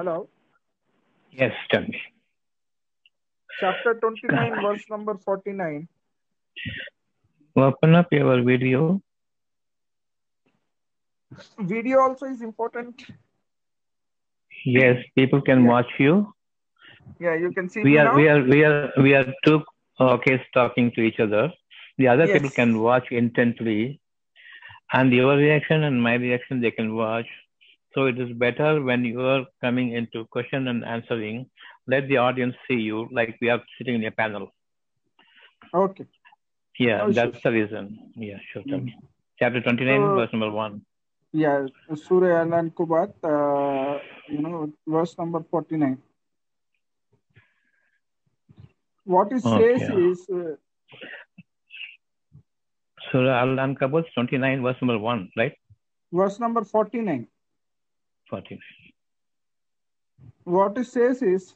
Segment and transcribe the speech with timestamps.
[0.00, 0.30] Hello.
[1.30, 1.98] Yes, tell me.
[3.60, 5.88] Chapter 29, verse number 49.
[7.54, 9.02] Open up your video.
[11.58, 13.02] Video also is important.
[14.64, 15.68] Yes, people can Yeah.
[15.74, 16.14] watch you.
[17.18, 18.16] Yeah, you can see We are now.
[18.16, 19.58] we are we are we are two
[19.98, 21.44] uh, okay talking to each other.
[21.98, 22.38] The other Yes.
[22.38, 24.00] people can watch intently,
[24.94, 27.30] and your reaction and my reaction they can watch.
[27.94, 31.46] So it is better when you are coming into question and answering.
[31.86, 34.52] Let the audience see you like we are sitting in a panel.
[35.74, 36.06] Okay.
[36.78, 37.42] Yeah, No that's issues.
[37.42, 38.12] the reason.
[38.16, 38.62] Yeah, sure.
[38.68, 38.94] Tell me.
[39.38, 40.82] Chapter twenty-nine, So- verse number one.
[41.32, 43.98] Yeah, Surah Al Ankabut, uh,
[44.28, 45.98] you know, verse number 49.
[49.04, 50.02] What it says Okay.
[50.10, 50.56] is, uh,
[53.10, 55.54] Surah Al-Ankabut, twenty-nine, verse number one, right?
[56.12, 57.28] verse number 49.
[58.30, 58.92] Forty-nine.
[60.44, 61.54] What it says is,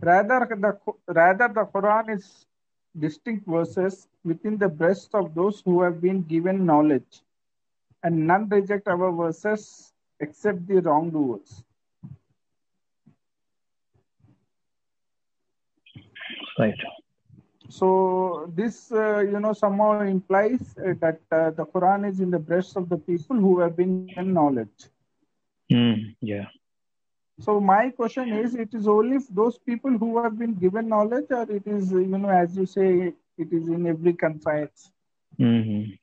[0.00, 2.46] Rather, the rather the Quran is
[2.98, 7.20] distinct verses within the breast of those who have been given knowledge,
[8.02, 11.62] and none reject our verses except the wrongdoers.
[16.58, 16.74] Right.
[17.68, 22.38] So this, uh, you know, somehow implies uh, that uh, the Quran is in the
[22.38, 24.88] breasts of the people who have been given knowledge.
[25.70, 26.46] Mm, yeah.
[27.38, 31.42] So my question is, it is only those people who have been given knowledge, or
[31.50, 34.92] it is, you know, as you say, it is in every conscience.
[35.38, 35.98] hmm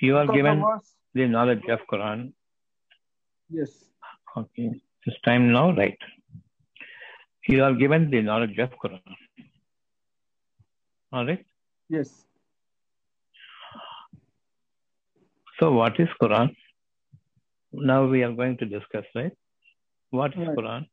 [0.00, 0.80] You are Because given the
[1.14, 2.32] the knowledge of Quran.
[3.50, 3.90] yes,
[4.36, 4.70] Okay.
[5.06, 5.96] It's time now, right?
[7.48, 9.00] You are given the knowledge of Quran.
[11.12, 11.44] All right.
[11.88, 12.24] yes.
[15.60, 16.54] So what is Quran?
[17.72, 19.32] Now we are going to discuss, right?
[20.10, 20.56] What is Right.
[20.56, 20.86] Quran?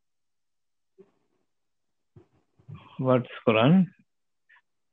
[2.98, 3.86] What's Quran?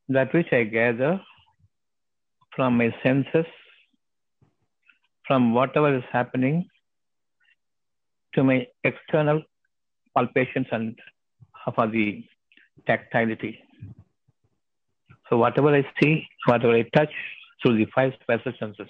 [0.10, 1.20] That which I gather
[2.56, 3.46] from my senses,
[5.28, 6.66] from whatever is happening
[8.34, 9.44] to my external
[10.18, 10.98] palpations and
[11.76, 12.24] for the
[12.86, 13.60] tactility.
[15.30, 17.12] So whatever I see, whatever I touch
[17.62, 18.88] through the five special senses,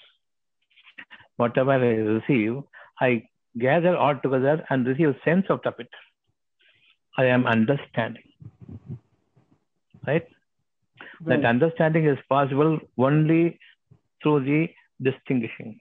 [1.38, 2.62] whatever I receive,
[3.00, 3.24] I
[3.58, 5.90] gather all together and receive sense out of it.
[7.18, 8.24] I am understanding.
[10.06, 10.28] Right?
[11.26, 13.60] That understanding is possible only
[14.22, 14.70] through the
[15.02, 15.80] distinguishing.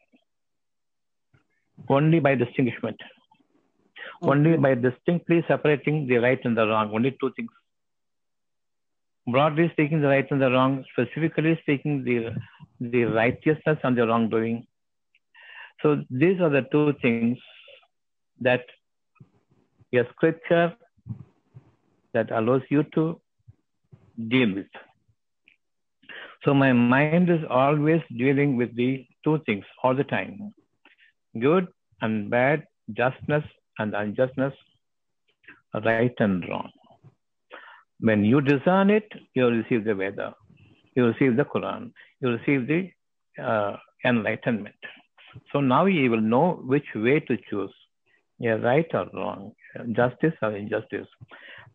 [1.89, 2.97] Only by distinguishment.
[4.23, 4.29] Mm-hmm.
[4.29, 6.91] Only by distinctly separating the right and the wrong.
[6.93, 7.51] Only two things.
[9.27, 10.85] Broadly speaking, the right and the wrong.
[10.93, 12.35] Specifically speaking, the
[12.81, 14.67] the righteousness and the wrongdoing.
[15.83, 17.39] So these are the two things
[18.41, 18.65] that
[19.95, 20.75] a scripture
[22.13, 23.21] that allows you to
[24.29, 24.67] deal with.
[26.45, 30.55] So my mind is always dealing with the two things all the time.
[31.39, 31.69] Good
[32.01, 33.45] and bad, justness
[33.79, 34.55] and unjustness,
[35.85, 36.71] right and wrong.
[38.01, 40.35] When you discern it, you receive the Veda,
[40.95, 42.91] you receive the Quran, you receive the
[43.43, 44.75] uh, enlightenment.
[45.53, 47.75] So now you will know which way to choose,
[48.39, 49.53] yeah, right or wrong,
[49.93, 51.07] justice or injustice.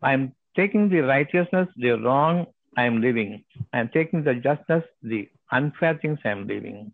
[0.02, 2.46] I'm taking the righteousness, the wrong
[2.76, 3.44] I am living.
[3.72, 6.92] I am taking the justice, the unfair things I am living.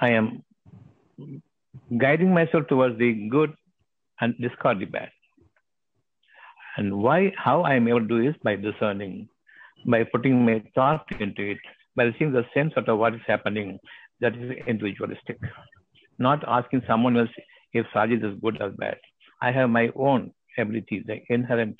[0.00, 0.44] I am
[1.96, 3.54] guiding myself towards the good
[4.20, 5.10] and discard the bad.
[6.76, 9.28] And why, how I am able to do this by discerning,
[9.86, 11.58] by putting my thought into it,
[11.96, 13.78] by seeing the sense of what is happening.
[14.20, 15.38] That is individualistic.
[16.18, 17.30] Not asking someone else
[17.72, 18.96] if Sajid is good or bad.
[19.40, 21.76] I have my own ability, the inherent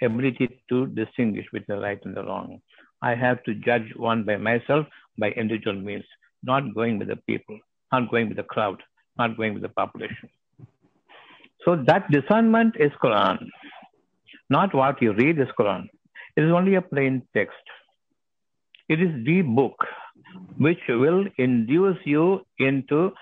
[0.00, 2.60] ability to distinguish between the right and the wrong.
[3.02, 4.86] I have to judge one by myself
[5.18, 6.04] by individual means,
[6.42, 7.58] not going with the people,
[7.92, 8.80] not going with the crowd,
[9.18, 10.28] not going with the population.
[11.64, 13.38] So that discernment is Quran.
[14.50, 15.86] Not what you read is Quran.
[16.36, 17.62] It is only a plain text.
[18.88, 19.76] It is the book
[20.58, 23.12] which will induce you into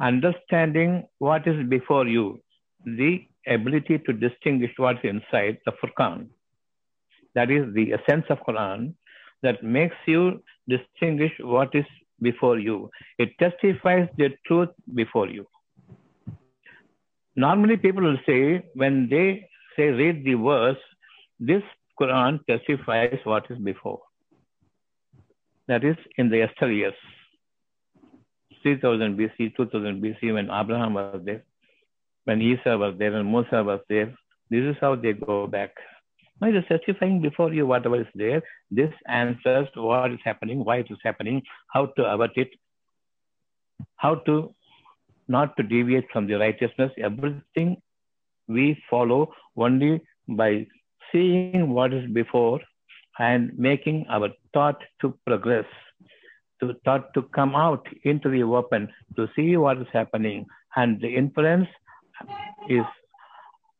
[0.00, 2.40] understanding what is before you,
[2.84, 6.28] the ability to distinguish what's inside the Furqan.
[7.34, 8.94] That is the essence of Quran
[9.42, 11.84] that makes you distinguish what is
[12.20, 12.90] before you.
[13.18, 15.46] It testifies the truth before you.
[17.36, 20.78] Normally, people will say, when they say read the verse,
[21.40, 21.62] this
[22.00, 24.00] Quran testifies what is before.
[25.66, 26.94] That is in the Esther years.
[28.62, 31.44] 3000 BC, 2000 BC, when Abraham was there,
[32.24, 34.14] when Isa was there, and Musa was there.
[34.50, 35.74] This is how they go back.
[36.40, 38.42] Now it is specifying before you whatever is there.
[38.70, 42.50] This answers what is happening, why it is happening, how to avert it,
[43.96, 44.54] how to
[45.28, 46.92] not to deviate from the righteousness.
[46.98, 47.80] Everything
[48.48, 50.66] we follow only by
[51.12, 52.60] seeing what is before
[53.18, 55.64] and making our thought to progress,
[56.60, 60.46] to thought to come out into the open, to see what is happening.
[60.76, 61.68] And the inference
[62.68, 62.84] is,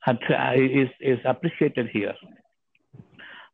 [0.09, 2.15] is, is appreciated here.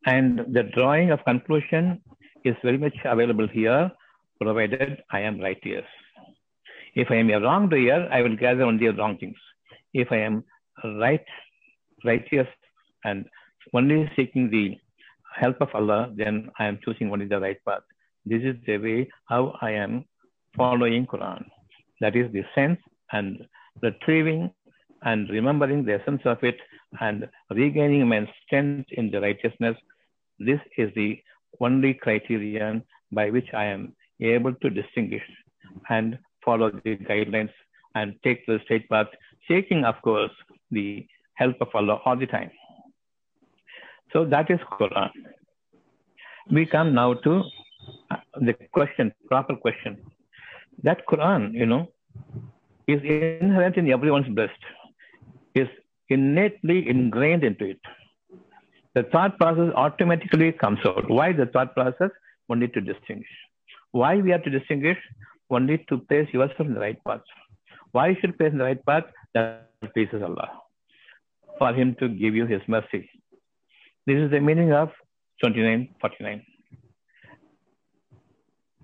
[0.06, 2.02] And the drawing of conclusion
[2.44, 3.90] is very much available here,
[4.40, 5.84] provided I am righteous.
[6.94, 9.36] If I am a wrongdoer, I will gather only the wrong things.
[9.94, 10.44] If I am
[10.84, 11.24] right,
[12.04, 12.48] righteous,
[13.04, 13.26] and
[13.74, 14.76] only seeking the
[15.34, 17.82] help of Allah, then I am choosing only the right path.
[18.26, 20.04] This is the way how I am
[20.56, 21.44] following Quran.
[22.00, 22.78] That is the sense
[23.12, 23.46] and
[23.82, 24.50] retrieving
[25.02, 26.58] and remembering the essence of it
[27.00, 29.76] and regaining my strength in the righteousness.
[30.38, 31.18] This is the
[31.60, 32.82] only criterion
[33.12, 35.22] by which I am able to distinguish
[35.88, 37.50] and follow the guidelines
[37.94, 39.08] and take the straight path,
[39.48, 40.30] seeking, of course,
[40.70, 42.50] the help of Allah all the time.
[44.12, 45.10] So that is Quran.
[46.50, 47.42] We come now to
[48.10, 49.98] uh, the question, proper question.
[50.82, 51.88] That Quran, you know,
[52.86, 54.58] is inherent in everyone's breast,
[55.54, 55.68] is
[56.08, 57.80] innately ingrained into it.
[58.94, 61.08] The thought process automatically comes out.
[61.08, 62.10] Why the thought process?
[62.48, 63.28] We need to distinguish.
[63.92, 64.98] Why we have to distinguish?
[65.50, 67.22] Only to place yourself in the right path.
[67.92, 69.04] Why you should place in the right path?
[69.34, 70.48] That pleases Allah.
[71.58, 73.10] For Him to give you His mercy.
[74.06, 74.88] This is the meaning of
[75.42, 76.42] 2949.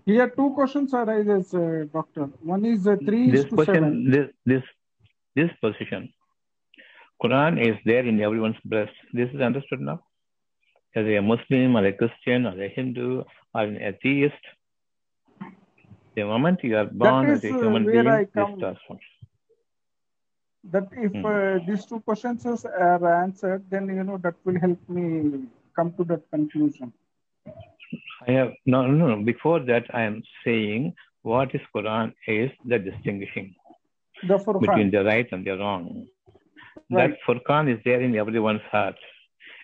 [0.06, 2.26] Here, two questions arises, uh, doctor.
[2.42, 4.10] One is uh, three this is to question, seven.
[4.10, 4.62] this this
[5.34, 6.12] this position,
[7.20, 8.92] Quran is there in everyone's breast.
[9.12, 10.04] This is understood now.
[10.94, 14.44] As a Muslim or a Christian or a Hindu or an atheist,
[16.16, 18.04] the moment you are born as a uh, human being,
[18.34, 19.06] this transforms.
[20.72, 21.24] That if Hmm.
[21.24, 25.06] uh, these two questions are answered, then you know that will help me
[25.76, 26.92] come to that conclusion.
[28.28, 29.22] I have no, no, no.
[29.24, 33.54] Before that, I am saying what is Quran is the distinguishing
[34.30, 36.06] The between the right and the wrong.
[36.90, 37.10] Right.
[37.10, 38.96] That Furqan is there in everyone's heart.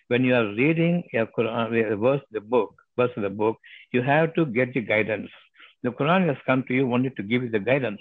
[0.08, 3.56] When you are reading a Quran, a verse, the book, verse of the book,
[3.92, 5.30] you have to get the guidance.
[5.82, 8.00] The Quran has come to you only to give you the guidance,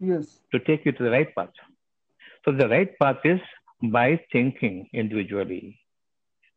[0.00, 0.40] Yes.
[0.52, 1.50] to take you to the right path.
[2.44, 3.40] So the right path is
[3.82, 5.80] by thinking individually,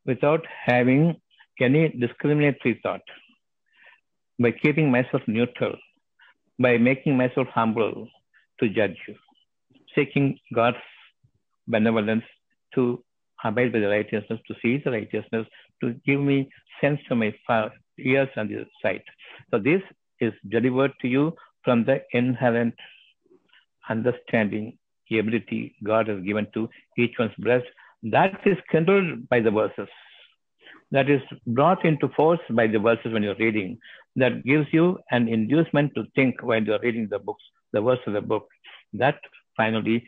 [0.06, 1.20] without having
[1.60, 3.02] any discriminatory thought,
[4.40, 5.76] by keeping myself neutral,
[6.60, 8.10] by making myself humble
[8.60, 9.16] to judge you,
[9.96, 10.78] seeking God's
[11.68, 12.24] benevolence
[12.76, 13.04] to
[13.44, 15.48] abide by the righteousness, to see the righteousness,
[15.82, 16.50] to give me
[16.80, 17.34] sense to my
[18.00, 19.04] ears and the sight.
[19.52, 19.82] So this
[20.22, 22.76] is delivered to you from the inherent
[23.90, 24.78] understanding,
[25.20, 27.66] ability God has given to each one's breast.
[28.04, 29.90] That is kindled by the verses.
[30.92, 33.80] That is brought into force by the verses when you're reading.
[34.16, 38.14] That gives you an inducement to think when you're reading the books, the verse of
[38.14, 38.48] the book.
[38.94, 39.20] That
[39.56, 40.08] finally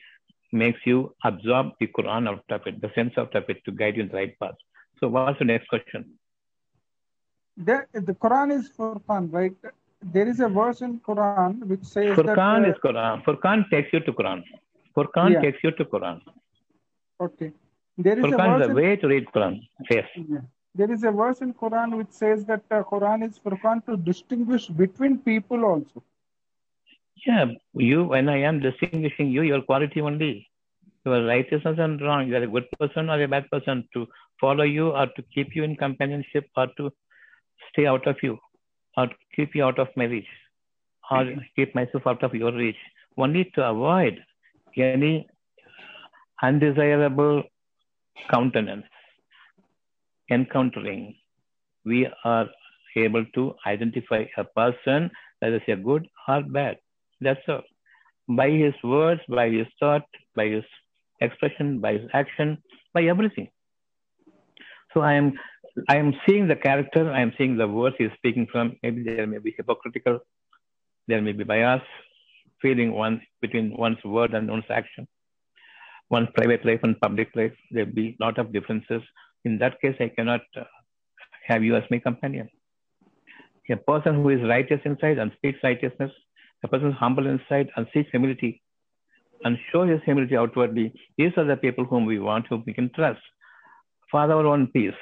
[0.52, 3.98] makes you absorb the Quran out of it, the sense out of it to guide
[3.98, 4.56] you in the right path.
[5.00, 6.14] So what's the next question?
[7.56, 9.54] There, the Quran is Furqan, right?
[10.12, 13.24] There is a verse in Quran which says Furqan is Quran.
[13.24, 14.44] Furqan takes you to Quran.
[14.96, 15.42] Furqan Yeah.
[15.42, 16.22] takes you to Quran.
[16.28, 17.52] uh, okay.
[17.98, 18.66] There is a Furqan is verse.
[18.66, 19.62] the in- way to read Quran.
[19.90, 20.08] Yes.
[20.16, 20.42] Yeah.
[20.76, 24.68] There is a verse in Quran which says that uh, Quran is Furqan to distinguish
[24.68, 26.04] between people also.
[27.26, 30.50] Yeah, you, when I am distinguishing you, your quality only.
[31.06, 32.28] Your righteousness and wrong.
[32.28, 34.08] You are a good person or a bad person to
[34.42, 36.92] follow you or to keep you in companionship or to
[37.70, 38.38] stay out of you
[38.98, 40.28] or keep you out of my reach
[41.12, 41.40] or mm-hmm.
[41.56, 42.78] keep myself out of your reach.
[43.18, 44.20] Only to avoid
[44.78, 45.28] any
[46.42, 47.44] undesirable
[48.32, 48.86] countenance
[50.32, 51.16] encountering,
[51.86, 52.48] we are
[52.96, 56.78] able to identify a person that is a good or bad.
[57.22, 57.62] That's all.
[58.28, 60.64] By his words, by his thought, by his
[61.20, 62.58] expression, by his action,
[62.94, 63.50] by everything.
[64.94, 65.34] So I am
[65.90, 68.78] I am seeing the character, I am seeing the words he is speaking from.
[68.84, 70.20] Maybe there may be hypocritical,
[71.08, 71.82] there may be bias,
[72.62, 75.08] feeling one between one's word and one's action.
[76.10, 79.02] One's private life and public life, there be a lot of differences.
[79.46, 80.64] In that case, I cannot uh,
[81.48, 82.50] have you as my companion.
[83.70, 86.12] A person who is righteous inside and speaks righteousness
[86.64, 88.62] a person is humble inside and seeks humility
[89.44, 90.94] and show his humility outwardly.
[91.18, 93.22] These are the people whom we want, whom we can trust
[94.10, 94.94] for our own peace.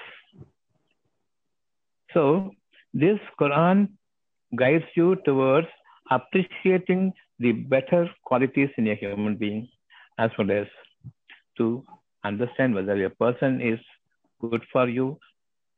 [2.13, 2.51] So,
[2.93, 3.89] this Quran
[4.55, 5.67] guides you towards
[6.09, 9.69] appreciating the better qualities in a human being
[10.19, 10.67] as well as
[11.57, 11.83] to
[12.23, 13.79] understand whether a person is
[14.41, 15.17] good for you,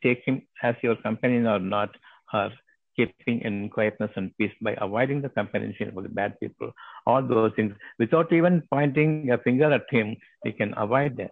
[0.02, 1.90] take him as your companion or not,
[2.34, 2.52] or
[2.96, 6.72] keeping in quietness and peace by avoiding the companionship of the bad people.
[7.06, 11.30] All those things, without even pointing a finger at him, we can avoid them.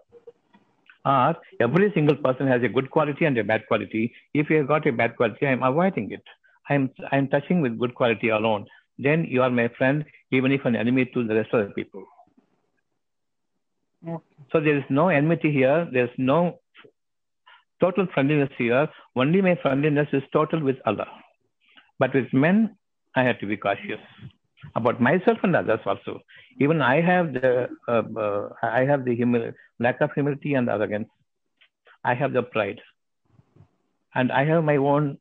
[1.03, 4.13] Or every single person has a good quality and a bad quality.
[4.33, 6.23] If you have got a bad quality, I am avoiding it.
[6.69, 8.65] I am I am touching with good quality alone.
[8.99, 12.03] Then you are my friend, even if an enemy to the rest of the people.
[14.07, 14.35] Okay.
[14.51, 15.87] So there is no enmity here.
[15.91, 16.59] There's no
[17.79, 18.87] total friendliness here.
[19.15, 21.07] Only my friendliness is total with Allah.
[21.99, 22.75] But with men,
[23.15, 23.99] I have to be cautious
[24.75, 26.19] about myself and others also.
[26.59, 31.09] Even I have the uh, uh, I have the humil- lack of humility and arrogance.
[32.03, 32.81] I have the pride,
[34.15, 35.17] and I have my own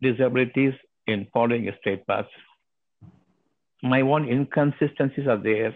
[0.00, 0.74] disabilities
[1.06, 2.26] in following a straight path.
[3.82, 5.74] My own inconsistencies are there.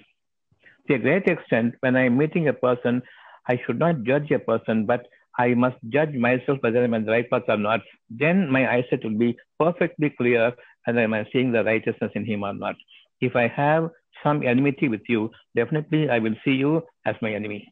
[0.88, 3.02] To a great extent, when I am meeting a person,
[3.46, 5.06] I should not judge a person, but
[5.38, 7.80] I must judge myself whether I'm on the right path or not.
[8.10, 10.52] Then my eyesight will be perfectly clear
[10.86, 12.74] and I am seeing the righteousness in him or not.
[13.20, 13.90] If I have
[14.22, 17.70] some enmity with you, definitely I will see you as my enemy.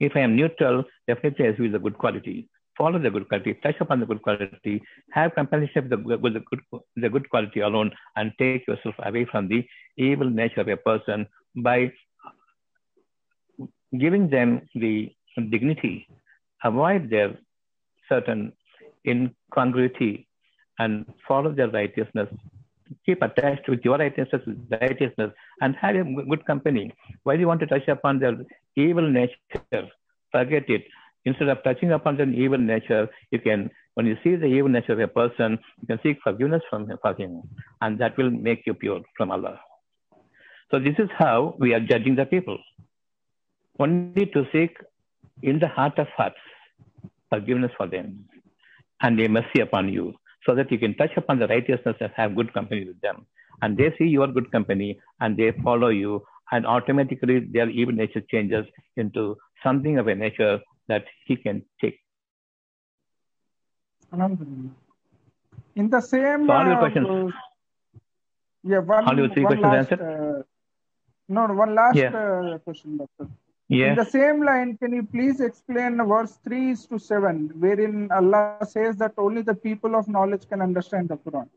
[0.00, 2.48] If I am neutral, definitely I see the good quality.
[2.76, 6.40] Follow the good quality, touch upon the good quality, have companionship with the, with the,
[6.40, 6.60] good,
[6.94, 11.26] the good quality alone, and take yourself away from the evil nature of a person
[11.56, 11.92] by
[13.98, 15.12] giving them the
[15.50, 16.06] dignity,
[16.62, 17.36] avoid their
[18.08, 18.52] certain
[19.04, 20.28] incongruity,
[20.78, 22.28] and follow their righteousness.
[23.04, 26.92] Keep attached with your righteousness, righteousness, and have a good company.
[27.24, 28.36] Why do you want to touch upon their
[28.78, 29.88] evil nature?
[30.32, 30.84] Forget it.
[31.24, 34.92] Instead of touching upon their evil nature, you can, when you see the evil nature
[34.92, 37.42] of a person, you can seek forgiveness from for him,
[37.80, 39.60] and that will make you pure from Allah.
[40.70, 42.58] So this is how we are judging the people.
[43.80, 44.76] Only to seek
[45.42, 46.36] in the heart of hearts
[47.30, 48.24] forgiveness for them
[49.02, 50.14] and a mercy upon you
[50.46, 53.26] so that you can touch upon the righteousness and have good company with them.
[53.62, 58.22] And they see your good company and they follow you and automatically their evil nature
[58.30, 62.00] changes into something of a nature that he can take.
[64.12, 66.46] In the same.
[66.46, 67.32] So all your uh, questions.
[68.64, 70.38] yeah, one, All your three one questions last, answered?
[70.38, 70.42] uh,
[71.28, 72.14] no, one last Yeah.
[72.14, 73.28] uh, question, doctor.
[73.68, 73.90] Yeah.
[73.90, 78.64] In the same line, can you please explain verse 3 is to 7, wherein Allah
[78.66, 81.48] says that only the people of knowledge can understand the Quran?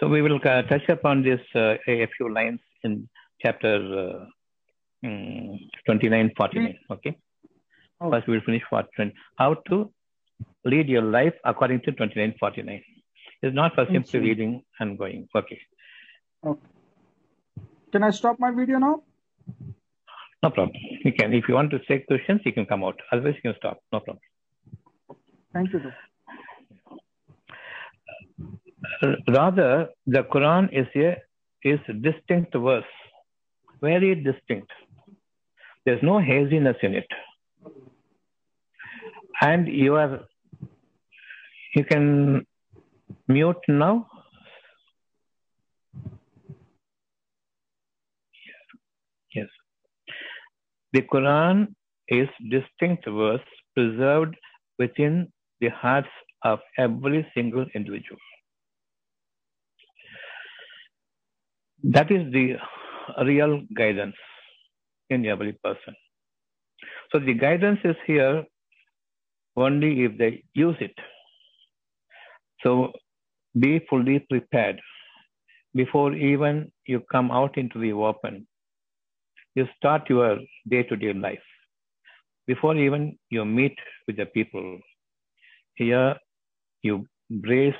[0.00, 3.08] So we will uh, touch upon this uh, a few lines in
[3.40, 6.78] chapter uh, mm, 29, 49.
[6.90, 7.16] Okay.
[8.00, 8.10] Okay.
[8.10, 8.84] First, we will finish for
[9.36, 9.90] How to
[10.64, 12.82] lead your life according to 29, 49.
[13.42, 14.24] It's not for simply Inshallah.
[14.24, 15.28] reading and going.
[15.34, 15.60] Okay.
[16.44, 16.60] Okay.
[17.92, 19.02] Can I stop my video now?
[20.42, 20.72] No problem.
[21.04, 21.32] You can.
[21.32, 23.00] If you want to take questions, you can come out.
[23.12, 23.78] Otherwise, you can stop.
[23.92, 24.20] No problem.
[25.52, 25.80] Thank you.
[29.28, 31.16] Rather, the Quran is a
[31.62, 32.84] is distinct verse,
[33.80, 34.70] very distinct.
[35.84, 37.06] There's no haziness in it,
[39.40, 40.20] and you are
[41.74, 42.46] you can
[43.28, 44.08] mute now.
[49.34, 49.48] Yes,
[50.92, 51.74] the Quran
[52.08, 53.40] is distinct verse
[53.74, 54.36] preserved
[54.78, 56.08] within the hearts
[56.42, 58.20] of every single individual.
[61.84, 62.56] That is the
[63.24, 64.16] real guidance
[65.10, 65.94] in every person.
[67.12, 68.44] So the guidance is here
[69.56, 70.94] only if they use it.
[72.62, 72.92] So
[73.58, 74.80] be fully prepared
[75.74, 78.46] before even you come out into the open.
[79.54, 81.46] You start your day to day life.
[82.46, 84.78] Before even you meet with the people,
[85.74, 86.14] here
[86.82, 87.74] you brace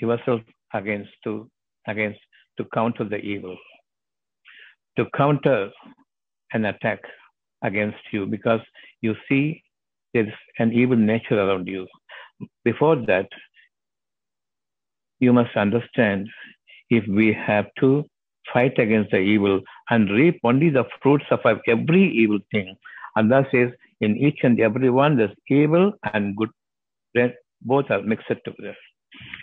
[0.00, 0.40] yourself
[0.72, 1.48] against to
[1.86, 2.20] against
[2.58, 3.56] to counter the evil,
[4.96, 5.70] to counter
[6.52, 7.00] an attack
[7.62, 8.60] against you because
[9.00, 9.62] you see
[10.12, 11.86] there's an evil nature around you.
[12.64, 13.28] Before that,
[15.20, 16.28] you must understand
[16.90, 18.04] if we have to
[18.52, 19.60] fight against the evil
[19.90, 22.76] and reap only the fruits of every evil thing.
[23.16, 23.70] Allah says,
[24.00, 26.50] in each and every one, there's evil and good.
[27.62, 28.76] Both are mixed together.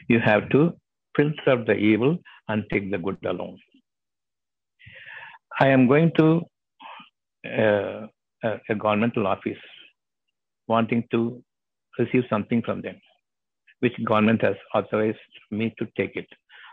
[0.07, 0.73] You have to
[1.15, 2.17] filter the evil
[2.47, 3.57] and take the good alone.
[5.61, 6.41] I am going to
[7.45, 8.07] uh,
[8.43, 9.63] a, a governmental office
[10.67, 11.43] wanting to
[11.99, 12.95] receive something from them,
[13.81, 15.19] which government has authorized
[15.51, 16.25] me to take it.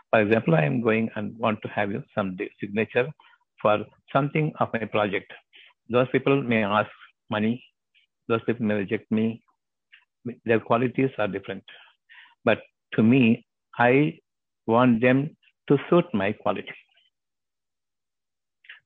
[0.09, 3.07] For example, I am going and want to have you some signature
[3.61, 5.31] for something of my project.
[5.87, 6.89] Those people may ask
[7.29, 7.63] money.
[8.27, 9.43] Those people may reject me.
[10.45, 11.63] Their qualities are different.
[12.43, 12.61] But
[12.93, 13.45] to me,
[13.77, 14.17] I
[14.65, 16.73] want them to suit my quality.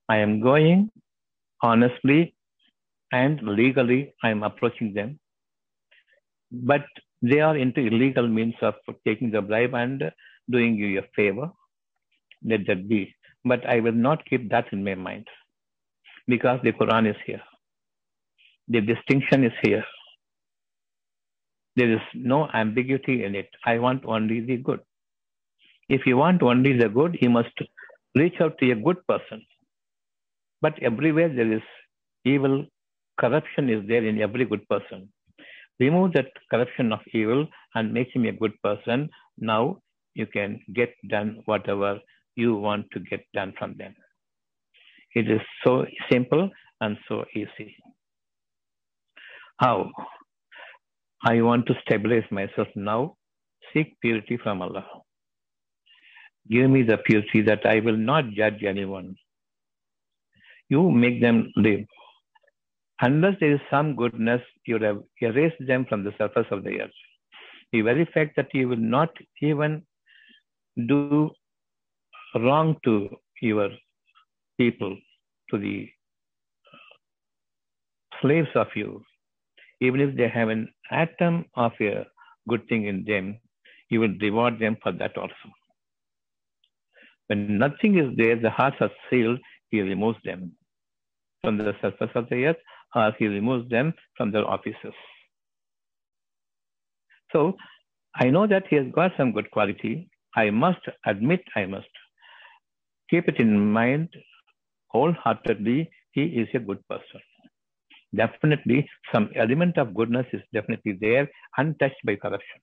[0.10, 0.90] I am going
[1.62, 2.36] honestly
[3.12, 5.20] and legally, I am approaching them.
[6.52, 6.86] But
[7.22, 8.76] they are into illegal means of
[9.08, 10.12] taking the bribe and
[10.50, 11.52] doing you a favor.
[12.44, 13.16] Let that be.
[13.46, 15.28] But I will not keep that in my mind
[16.28, 17.42] because the Quran is here.
[18.68, 19.86] The distinction is here.
[21.76, 23.50] There is no ambiguity in it.
[23.66, 24.80] I want only the good.
[25.90, 27.54] If you want only the good, you must
[28.16, 29.44] reach out to a good person.
[30.64, 31.66] But everywhere there is
[32.24, 32.66] evil,
[33.20, 35.10] corruption is there in every good person.
[35.80, 39.10] Remove that corruption of evil and make him a good person.
[39.38, 39.80] Now
[40.14, 42.00] you can get done whatever
[42.36, 43.94] you want to get done from them.
[45.16, 46.50] It is so simple
[46.82, 47.76] and so easy.
[49.58, 49.92] How?
[51.26, 53.16] I want to stabilize myself now.
[53.74, 54.86] Seek purity from Allah.
[56.50, 59.16] Give me the purity that I will not judge anyone.
[60.74, 61.82] You make them live.
[63.02, 67.00] Unless there is some goodness, you have erased them from the surface of the earth.
[67.72, 69.12] The very fact that you will not
[69.42, 69.84] even
[70.88, 71.30] do
[72.36, 72.94] wrong to
[73.42, 73.70] your
[74.58, 74.98] people,
[75.52, 75.90] to the
[76.74, 76.78] uh,
[78.22, 79.04] slaves of you,
[79.82, 81.94] even if they have an atom of a
[82.50, 83.38] good thing in them,
[83.90, 85.50] you will reward them for that also.
[87.28, 89.40] When nothing is there, the hearts are sealed,
[89.70, 90.54] he removes them
[91.44, 92.58] from the surface of the earth
[92.96, 94.94] or he removes them from their offices.
[97.32, 97.58] So
[98.16, 100.10] I know that he has got some good quality.
[100.36, 101.88] I must admit, I must
[103.10, 104.10] keep it in mind
[104.94, 107.22] wholeheartedly, he is a good person.
[108.16, 112.60] Definitely, some element of goodness is definitely there, untouched by corruption.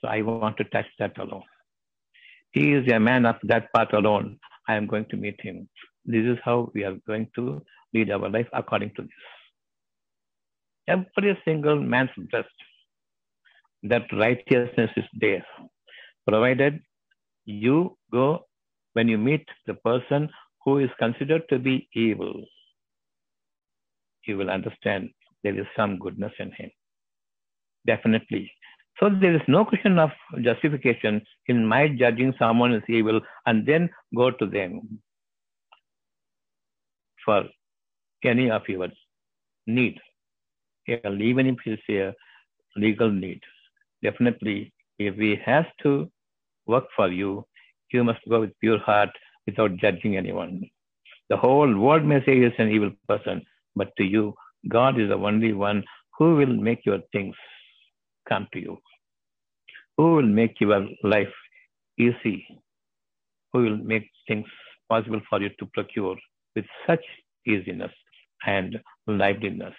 [0.00, 1.42] So I want to touch that alone.
[2.52, 4.38] He is a man of that part alone.
[4.68, 5.68] I am going to meet him.
[6.08, 7.60] This is how we are going to
[7.92, 9.26] lead our life according to this.
[10.88, 12.48] Every single man's breast,
[13.82, 15.44] that righteousness is there,
[16.26, 16.80] provided
[17.44, 18.46] you go
[18.94, 20.30] when you meet the person
[20.64, 22.42] who is considered to be evil.
[24.26, 25.10] You will understand
[25.44, 26.70] there is some goodness in him.
[27.86, 28.50] Definitely.
[28.98, 33.90] So there is no question of justification in my judging someone is evil and then
[34.16, 35.00] go to them
[37.28, 37.44] for
[38.32, 38.88] any of your
[39.66, 39.96] need.
[40.88, 42.14] Even if it's a
[42.84, 43.40] legal need.
[44.02, 46.10] Definitely, if he has to
[46.66, 47.44] work for you,
[47.92, 49.10] you must go with pure heart
[49.46, 50.54] without judging anyone.
[51.30, 53.42] The whole world may say he is an evil person,
[53.76, 54.34] but to you,
[54.76, 55.84] God is the only one
[56.18, 57.36] who will make your things
[58.28, 58.78] come to you,
[59.96, 61.34] who will make your life
[61.98, 62.38] easy,
[63.52, 64.46] who will make things
[64.88, 66.16] possible for you to procure
[66.54, 67.04] with such
[67.46, 67.92] easiness
[68.46, 69.74] and liveliness.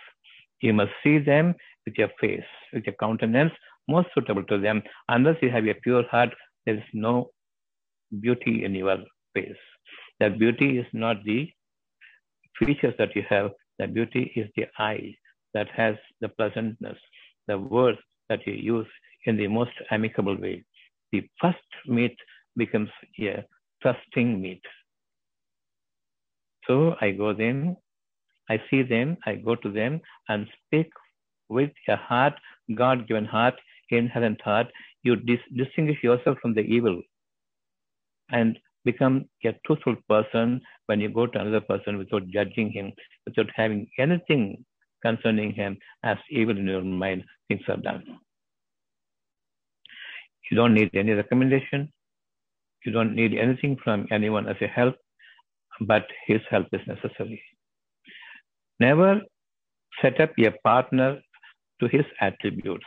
[0.62, 1.56] You must see them
[1.86, 3.54] with your face, with your countenance
[3.90, 4.82] most suitable to them.
[5.10, 6.30] Unless you have a pure heart,
[6.66, 7.32] there is no
[8.22, 8.98] beauty in your
[9.34, 9.64] face.
[10.20, 11.50] That beauty is not the
[12.58, 15.16] features that you have, the beauty is the eye
[15.54, 16.98] that has the pleasantness,
[17.48, 17.98] the words
[18.30, 18.88] that you use
[19.26, 20.64] in the most amicable way.
[21.12, 22.16] The first meet
[22.56, 23.44] becomes a
[23.82, 24.62] trusting meet.
[26.70, 27.78] So I go them,
[28.48, 30.92] I see them, I go to them and speak
[31.50, 32.34] with a heart,
[32.76, 33.56] God given heart,
[33.90, 34.68] inherent heart.
[35.02, 37.02] You dis- distinguish yourself from the evil
[38.32, 42.94] and become a truthful person when you go to another person without judging him,
[43.26, 44.64] without having anything
[45.02, 48.04] concerning him as evil in your mind, things are done.
[50.52, 51.92] You don't need any recommendation.
[52.86, 54.96] You don't need anything from anyone as a help,
[55.82, 57.42] but his help is necessary.
[58.80, 59.22] Never
[60.02, 61.20] set up a partner
[61.80, 62.86] to his attributes.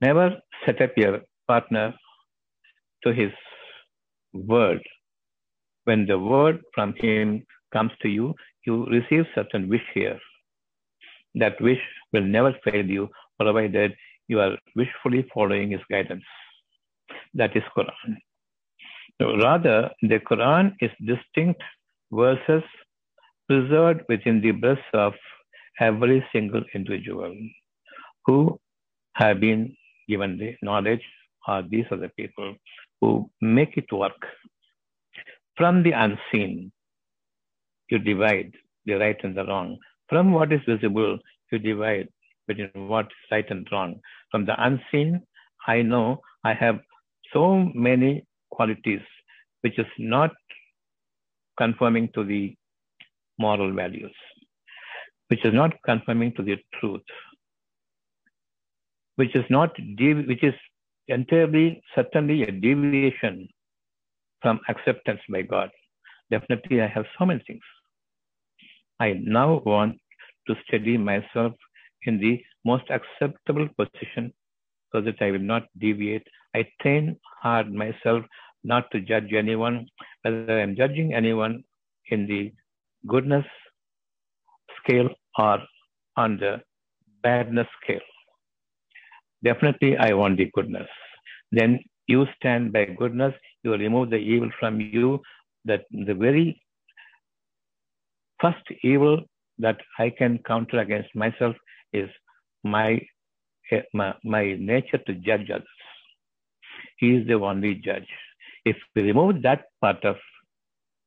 [0.00, 1.94] Never set up your partner
[3.04, 3.32] to his
[4.32, 4.82] word.
[5.84, 8.34] When the word from him comes to you,
[8.66, 10.18] you receive certain wish here.
[11.34, 11.80] That wish
[12.12, 13.08] will never fail you,
[13.40, 13.94] provided
[14.28, 16.24] you are wishfully following his guidance.
[17.34, 18.16] That is Quran.
[19.20, 21.62] Rather, the Quran is distinct
[22.12, 22.62] verses
[23.48, 25.14] preserved within the breast of
[25.80, 27.34] every single individual
[28.26, 28.60] who
[29.14, 29.74] have been
[30.08, 31.02] given the knowledge,
[31.46, 32.54] or these are the people
[33.00, 34.26] who make it work.
[35.56, 36.70] From the unseen,
[37.90, 38.52] you divide
[38.86, 39.78] the right and the wrong.
[40.08, 41.18] From what is visible,
[41.50, 42.08] you divide
[42.46, 44.00] between what is right and wrong.
[44.30, 45.22] From the unseen,
[45.66, 46.78] I know I have
[47.32, 49.00] so many qualities
[49.62, 50.30] which is not
[51.56, 52.54] conforming to the
[53.38, 54.14] moral values,
[55.28, 57.02] which is not conforming to the truth,
[59.16, 59.72] which is not
[60.26, 60.54] which is
[61.08, 63.48] entirely certainly a deviation
[64.42, 65.70] from acceptance by God.
[66.30, 67.62] Definitely, I have so many things.
[69.00, 69.96] I now want
[70.46, 71.52] to steady myself
[72.04, 74.32] in the most acceptable position
[74.92, 76.26] so that I will not deviate.
[76.54, 78.24] I train hard myself
[78.64, 79.86] not to judge anyone,
[80.22, 81.62] whether I'm judging anyone
[82.10, 82.52] in the
[83.06, 83.44] goodness
[84.82, 85.08] scale
[85.38, 85.58] or
[86.16, 86.60] on the
[87.22, 88.00] badness scale.
[89.44, 90.88] Definitely, I want the goodness.
[91.52, 95.20] Then you stand by goodness, you remove the evil from you.
[95.64, 96.60] That the very
[98.40, 99.20] first evil
[99.58, 101.54] that I can counter against myself
[101.92, 102.08] is
[102.64, 103.00] my,
[103.70, 105.77] eh, my, my nature to judge others.
[106.98, 108.08] He is the only judge.
[108.64, 110.16] If we remove that part of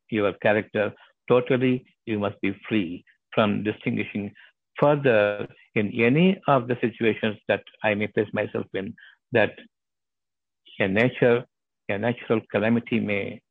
[0.10, 0.94] your character,
[1.28, 4.34] totally you must be free from distinguishing
[4.80, 8.94] further in any of the situations that I may place myself in,
[9.32, 9.52] that
[10.80, 11.46] a nature,
[11.90, 13.42] a natural calamity may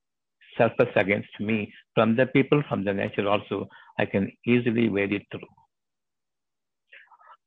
[0.58, 5.22] surface against me from the people, from the nature also, I can easily wade it
[5.30, 5.48] through.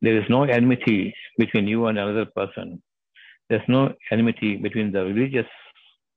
[0.01, 2.81] There is no enmity between you and another person.
[3.53, 5.45] There's no enmity between the religious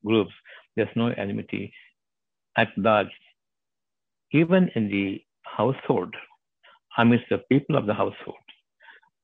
[0.03, 0.33] groups.
[0.75, 1.70] There's no enmity
[2.57, 3.12] at large.
[4.33, 6.14] Even in the household,
[6.96, 8.46] amidst the people of the household,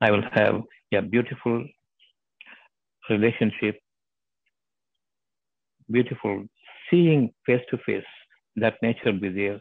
[0.03, 0.61] I will have
[0.93, 1.67] a beautiful
[3.09, 3.81] relationship,
[5.91, 6.45] beautiful
[6.91, 8.11] seeing face to face.
[8.57, 9.59] That nature will be there.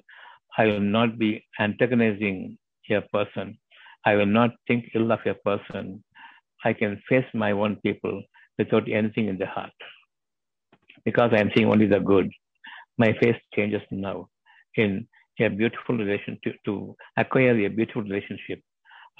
[0.57, 2.57] I will not be antagonizing
[2.89, 3.57] a person.
[4.05, 6.03] I will not think ill of a person.
[6.65, 8.21] I can face my own people
[8.57, 9.71] without anything in the heart
[11.05, 12.29] because I am seeing only the good.
[12.97, 14.29] My face changes now
[14.75, 15.07] in
[15.39, 18.59] a beautiful relation to, to acquire a beautiful relationship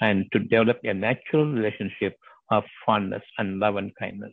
[0.00, 2.16] and to develop a natural relationship
[2.50, 4.32] of fondness and love and kindness.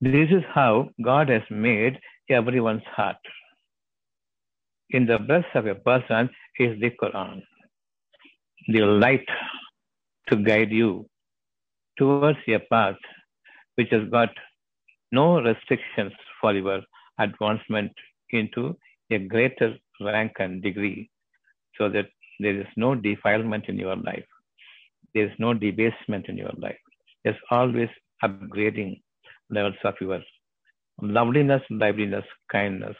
[0.00, 3.16] This is how God has made everyone's heart.
[4.90, 6.28] In the breast of a person
[6.58, 7.42] is the Quran,
[8.68, 9.26] the light
[10.28, 11.06] to guide you
[11.98, 12.96] towards a path
[13.76, 14.30] which has got
[15.10, 16.80] no restrictions for your
[17.18, 17.92] advancement
[18.30, 18.76] into
[19.10, 21.10] a greater rank and degree
[21.78, 24.24] so that there is no defilement in your life.
[25.14, 26.78] There is no debasement in your life.
[27.24, 27.90] There's always
[28.24, 29.00] upgrading
[29.50, 30.20] levels of your
[31.00, 32.96] loveliness, liveliness, kindness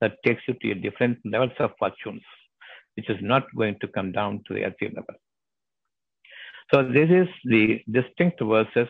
[0.00, 2.22] that takes you to a different levels of fortunes,
[2.96, 5.14] which is not going to come down to the earthly level.
[6.72, 8.88] So this is the distinct verses.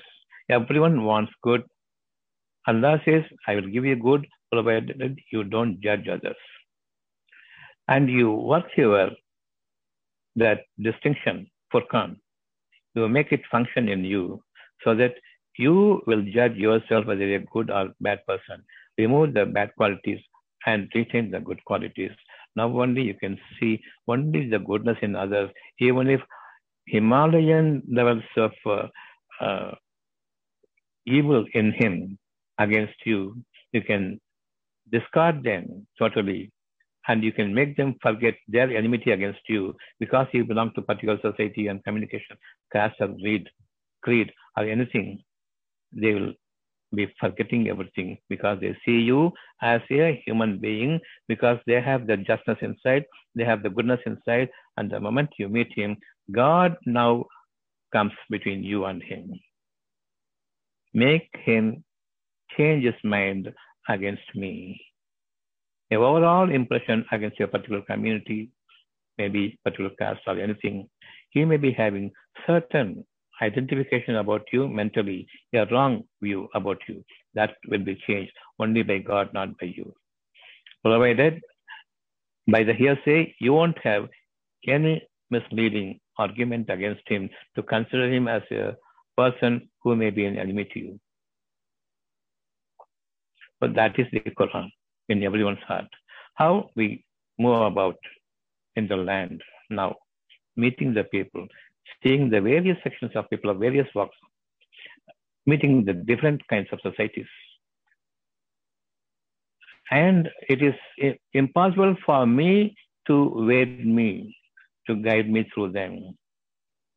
[0.51, 1.63] Everyone wants good
[2.67, 6.37] Allah says, I will give you good provided you don't judge others.
[7.89, 9.11] And you work here
[10.37, 12.17] that distinction, for Furqan.
[12.95, 14.43] You make it function in you
[14.85, 15.15] so that
[15.59, 18.63] you will judge yourself whether you're a good or bad person.
[18.99, 20.21] Remove the bad qualities
[20.67, 22.13] and retain the good qualities.
[22.55, 26.21] Now only you can see only the goodness in others, even if
[26.87, 28.87] Himalayan levels of uh,
[29.41, 29.75] uh,
[31.07, 32.19] evil in him
[32.59, 33.37] against you,
[33.73, 34.21] you can
[34.91, 36.51] discard them totally
[37.09, 41.19] and you can make them forget their enmity against you because you belong to particular
[41.21, 42.37] society and communication,
[42.73, 43.49] caste or creed,
[44.03, 45.23] creed or anything.
[45.93, 46.33] They will
[46.95, 52.17] be forgetting everything because they see you as a human being because they have the
[52.19, 55.97] justness inside, they have the goodness inside, and the moment you meet him,
[56.31, 57.27] God now
[57.93, 59.33] comes between you and him.
[60.95, 61.85] Make him
[62.57, 63.53] change his mind
[63.89, 64.81] against me.
[65.91, 68.51] A overall impression against a particular community,
[69.19, 70.89] maybe particular caste or anything,
[71.31, 72.11] he may be having
[72.47, 73.05] certain
[73.41, 77.05] identification about you mentally, a wrong view about you.
[77.35, 79.95] That will be changed only by God, not by you.
[80.85, 81.41] Provided
[82.51, 84.09] by the hearsay, you won't have
[84.67, 88.77] any misleading argument against him to consider him as a
[89.17, 91.01] person who may be an enemy to you.
[93.61, 94.71] But that is the Quran
[95.09, 95.87] in everyone's heart.
[96.35, 97.05] How we
[97.39, 97.97] move about
[98.77, 99.97] in the land now,
[100.57, 101.47] meeting the people,
[102.03, 104.17] seeing the various sections of people of various walks,
[105.47, 107.27] meeting the different kinds of societies.
[109.91, 112.75] And it is impossible for me
[113.07, 114.37] to wade me,
[114.87, 116.17] to guide me through them.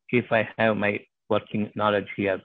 [0.09, 2.39] If I have my working knowledge here,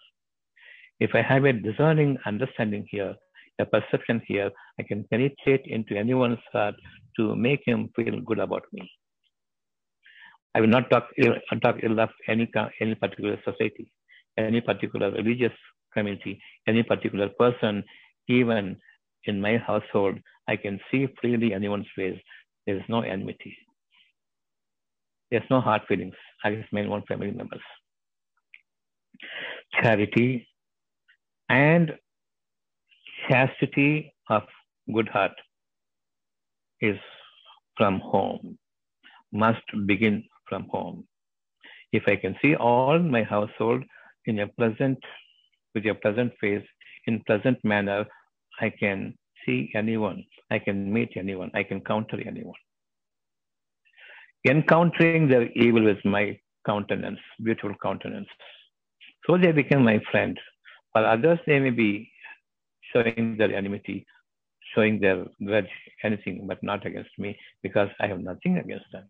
[0.99, 3.15] if I have a discerning understanding here,
[3.59, 6.75] a perception here, I can penetrate into anyone's heart
[7.17, 8.91] to make him feel good about me.
[10.55, 12.51] I will not talk ill, talk ill of any,
[12.81, 13.93] any particular society,
[14.39, 15.53] any particular religious
[15.93, 17.85] community, any particular person,
[18.29, 18.77] even
[19.25, 22.19] in my household, I can see freely anyone's face.
[22.67, 23.57] There is no enmity.
[25.31, 26.15] There's no hard feelings
[26.45, 27.61] I against my own family members.
[29.83, 30.49] Charity
[31.49, 31.93] and
[33.29, 34.43] chastity of
[34.93, 35.33] good heart
[36.81, 36.99] is
[37.77, 38.59] from home,
[39.33, 41.07] must begin from home.
[41.93, 43.85] If I can see all my household
[44.27, 44.99] in a pleasant,
[45.75, 46.67] with a pleasant face,
[47.07, 48.05] in pleasant manner,
[48.61, 49.15] I can
[49.47, 52.55] see anyone, I can meet anyone, I can counter anyone.
[54.49, 58.29] Encountering their evil with my countenance, beautiful countenance.
[59.27, 60.39] So they become my friend.
[60.93, 62.11] While others, they may be
[62.93, 64.07] showing their enmity,
[64.75, 65.69] showing their grudge,
[66.03, 69.09] anything, but not against me, because I have nothing against them.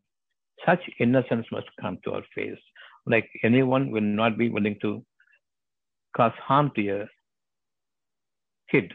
[0.66, 2.58] Such innocence must come to our face.
[3.06, 5.04] Like anyone will not be willing to
[6.16, 7.08] cause harm to a
[8.70, 8.92] kid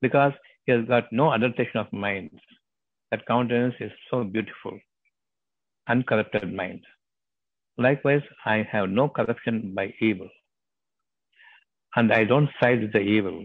[0.00, 0.32] because
[0.64, 2.30] he has got no adulteration of mind.
[3.10, 4.78] That countenance is so beautiful,
[5.90, 6.82] uncorrupted mind.
[7.78, 10.28] Likewise, I have no corruption by evil.
[11.96, 13.38] And I don't side with the evil.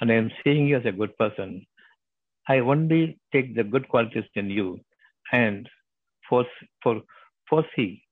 [0.00, 1.66] And I am seeing you as a good person.
[2.48, 4.80] I only take the good qualities in you
[5.32, 5.68] and
[6.28, 6.44] for,
[6.82, 7.00] for,
[7.48, 8.02] foresee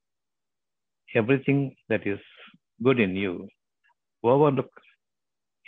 [1.15, 2.21] everything that is
[2.83, 3.49] good in you,
[4.23, 4.71] overlook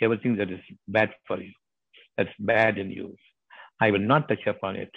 [0.01, 1.53] everything that is bad for you,
[2.17, 3.15] that's bad in you.
[3.79, 4.91] I will not touch upon it.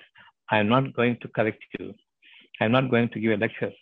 [0.51, 1.94] I am not going to correct you.
[2.61, 3.73] I am not going to give a lecture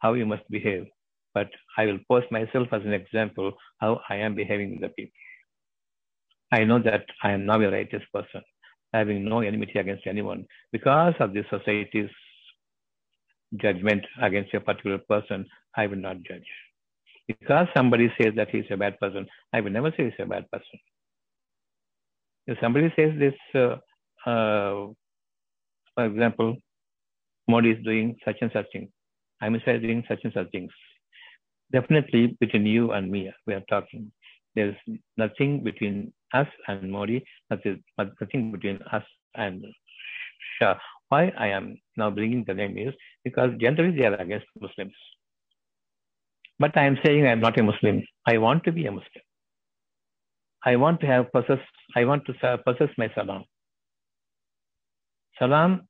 [0.00, 0.86] how you must behave,
[1.34, 5.12] but I will post myself as an example how I am behaving with the people.
[6.52, 8.42] I know that I am now a righteous person,
[8.92, 12.10] having no enmity against anyone because of the society's
[13.56, 15.46] judgment against a particular person,
[15.76, 16.46] I will not judge.
[17.28, 20.50] Because somebody says that he's a bad person, I will never say he's a bad
[20.50, 20.78] person.
[22.46, 23.76] If somebody says this, uh,
[24.28, 24.88] uh,
[25.94, 26.56] for example,
[27.50, 28.88] Modi is doing such and such thing,
[29.40, 30.72] I'm doing such and such things.
[31.72, 34.10] Definitely between you and me, we are talking.
[34.54, 34.76] There's
[35.16, 39.64] nothing between us and Modi, nothing, nothing between us and
[40.58, 40.76] Shah
[41.10, 44.94] why I am now bringing the name is because generally they are against Muslims.
[46.58, 48.02] But I am saying I am not a Muslim.
[48.26, 49.24] I want to be a Muslim.
[50.64, 51.62] I want to have possess.
[51.96, 53.44] I want to possess my salam.
[55.38, 55.88] Salam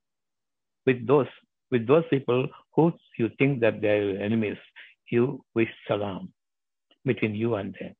[0.85, 1.27] with those
[1.71, 4.57] with those people who you think that they are enemies.
[5.09, 6.31] You wish salam
[7.05, 7.93] between you and them.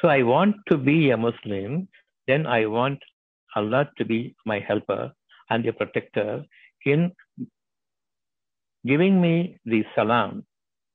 [0.00, 1.88] So I want to be a Muslim.
[2.28, 2.98] Then I want
[3.56, 5.12] Allah to be my helper
[5.50, 6.44] and a protector
[6.86, 7.12] in
[8.86, 10.44] giving me the salam,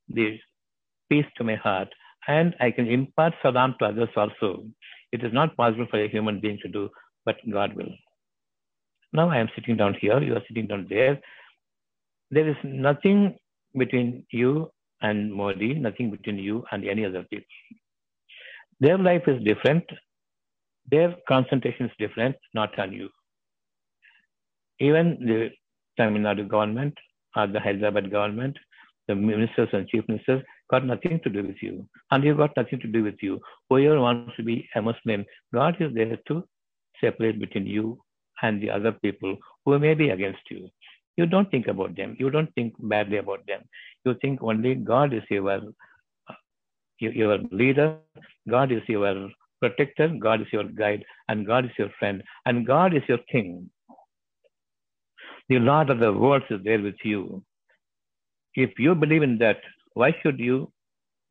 [0.10, 0.40] the
[1.10, 1.90] peace to my heart,
[2.28, 4.66] and I can impart salam to others also.
[5.12, 6.90] It is not possible for a human being to do,
[7.26, 7.94] but God will.
[9.14, 11.20] Now I am sitting down here, you are sitting down there.
[12.32, 13.38] There is nothing
[13.78, 17.46] between you and Modi, nothing between you and any other people.
[18.80, 19.84] Their life is different,
[20.92, 23.10] their concentration is different, not on you.
[24.80, 25.50] Even the
[25.98, 26.94] Tamil Nadu government
[27.36, 28.58] or the Hyderabad government,
[29.08, 31.88] the ministers and chief ministers got nothing to do with you.
[32.12, 33.40] And you got nothing to do with you.
[33.70, 36.44] Whoever wants to be a Muslim, God is there to
[37.02, 38.00] separate between you
[38.42, 39.36] and the other people
[39.66, 40.70] who may be against you.
[41.18, 42.16] You don't think about them.
[42.20, 43.62] You don't think badly about them.
[44.06, 46.34] You think only God is your, uh,
[47.00, 47.98] your leader,
[48.48, 52.96] God is your protector, God is your guide, and God is your friend, and God
[52.96, 53.70] is your king.
[55.50, 57.44] The Lord of the world is there with you.
[58.54, 59.62] If you believe in that,
[59.94, 60.72] why should you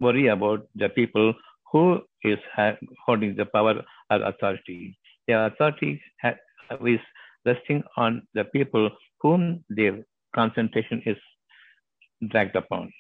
[0.01, 1.35] worry about the people
[1.71, 2.39] who is
[3.05, 4.99] holding the power or authority?
[5.29, 6.01] The authority
[6.81, 7.01] is
[7.45, 11.17] resting on the people whom their concentration is
[12.29, 12.93] dragged upon.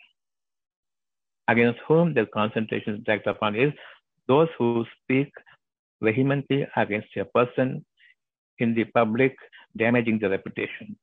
[1.48, 3.72] Against whom their concentration is dragged upon is
[4.26, 5.30] those who speak
[6.02, 7.84] vehemently against a person
[8.58, 9.36] in the public,
[9.76, 10.96] damaging the reputation.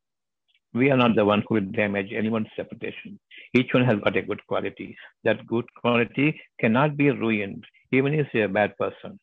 [0.73, 3.19] We are not the one who will damage anyone's reputation.
[3.54, 4.97] Each one has got a good quality.
[5.23, 9.19] That good quality cannot be ruined, even if he's a bad person.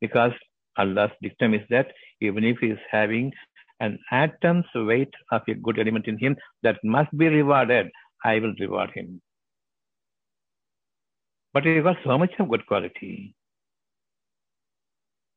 [0.00, 0.32] Because
[0.76, 3.32] Allah's dictum is that even if he is having
[3.80, 7.90] an atom's weight of a good element in him that must be rewarded,
[8.24, 9.20] I will reward him.
[11.52, 13.34] But he got so much of good quality.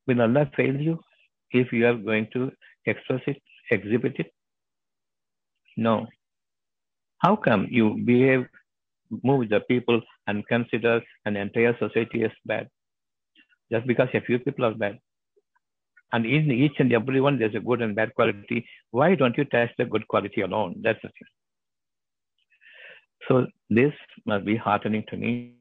[0.06, 1.00] Will Allah fail you
[1.52, 2.50] if you are going to
[2.86, 4.32] express it, exhibit it?
[5.76, 6.06] No.
[7.18, 8.46] How come you behave,
[9.22, 12.68] move the people and consider an entire society as bad?
[13.70, 14.98] Just because a few people are bad.
[16.12, 18.66] And in each and every one, there's a good and bad quality.
[18.90, 20.80] Why don't you test the good quality alone?
[20.82, 21.28] That's the thing.
[23.28, 23.92] So this
[24.24, 25.54] must be heartening to me.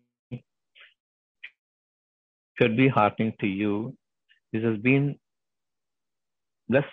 [2.57, 3.95] Should be heartening to you.
[4.53, 5.19] This has been
[6.69, 6.87] blessed,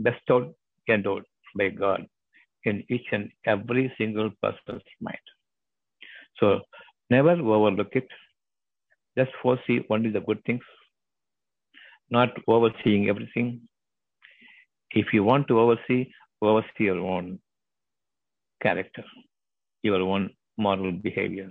[0.00, 0.54] bestowed,
[0.88, 1.24] endowed
[1.56, 2.06] by God
[2.64, 5.18] in each and every single person's mind.
[6.38, 6.60] So
[7.10, 8.08] never overlook it.
[9.16, 10.62] Just foresee only the good things,
[12.12, 13.48] not overseeing everything.
[14.90, 16.02] If you want to oversee,
[16.42, 17.38] oversee your own
[18.62, 19.04] character,
[19.82, 21.50] your own moral behavior,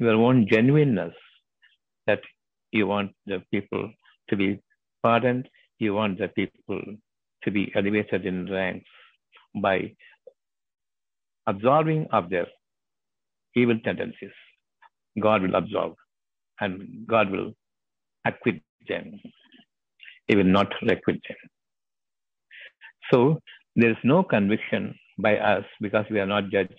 [0.00, 1.14] your own genuineness
[2.06, 2.20] that
[2.72, 3.92] you want the people
[4.30, 4.60] to be
[5.02, 6.82] pardoned, you want the people
[7.44, 8.88] to be elevated in ranks
[9.62, 9.92] by
[11.46, 12.46] absorbing of their
[13.54, 14.36] evil tendencies.
[15.20, 15.94] God will absorb
[16.60, 17.52] and God will
[18.24, 19.20] acquit them.
[20.28, 21.36] He will not requite them.
[23.10, 23.40] So
[23.76, 26.74] there is no conviction by us because we are not judged.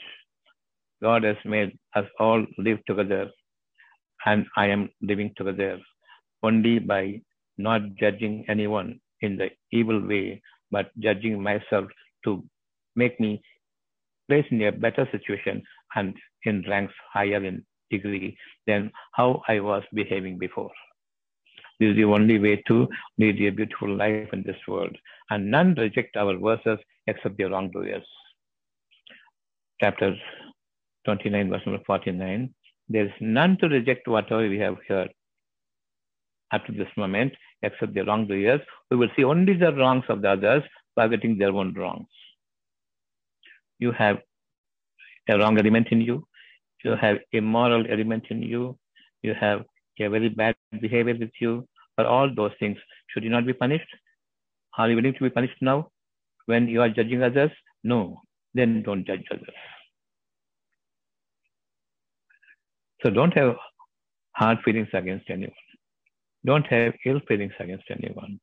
[1.01, 3.29] God has made us all live together
[4.25, 5.79] and I am living together
[6.43, 7.21] only by
[7.57, 11.85] not judging anyone in the evil way, but judging myself
[12.25, 12.43] to
[12.95, 13.41] make me
[14.29, 15.63] place in a better situation
[15.95, 20.71] and in ranks higher in degree than how I was behaving before.
[21.79, 22.87] This is the only way to
[23.17, 24.95] lead a beautiful life in this world.
[25.29, 28.03] And none reject our verses except the wrongdoers.
[29.79, 30.15] Chapter
[31.05, 32.53] 29, verse number 49.
[32.89, 35.09] There is none to reject whatever we have heard
[36.51, 38.61] up to this moment except the wrongdoers.
[38.91, 40.63] We will see only the wrongs of the others,
[40.95, 42.07] forgetting their own wrongs.
[43.77, 44.17] You have
[45.29, 46.27] a wrong element in you.
[46.83, 48.77] You have immoral element in you.
[49.21, 49.63] You have
[49.99, 51.67] a very bad behavior with you.
[51.99, 52.77] For all those things,
[53.09, 53.93] should you not be punished?
[54.77, 55.89] Are you willing to be punished now
[56.45, 57.51] when you are judging others?
[57.83, 58.21] No.
[58.53, 59.57] Then don't judge others.
[63.03, 63.57] So don't have
[64.31, 65.65] hard feelings against anyone.
[66.45, 68.39] Don't have ill feelings against anyone.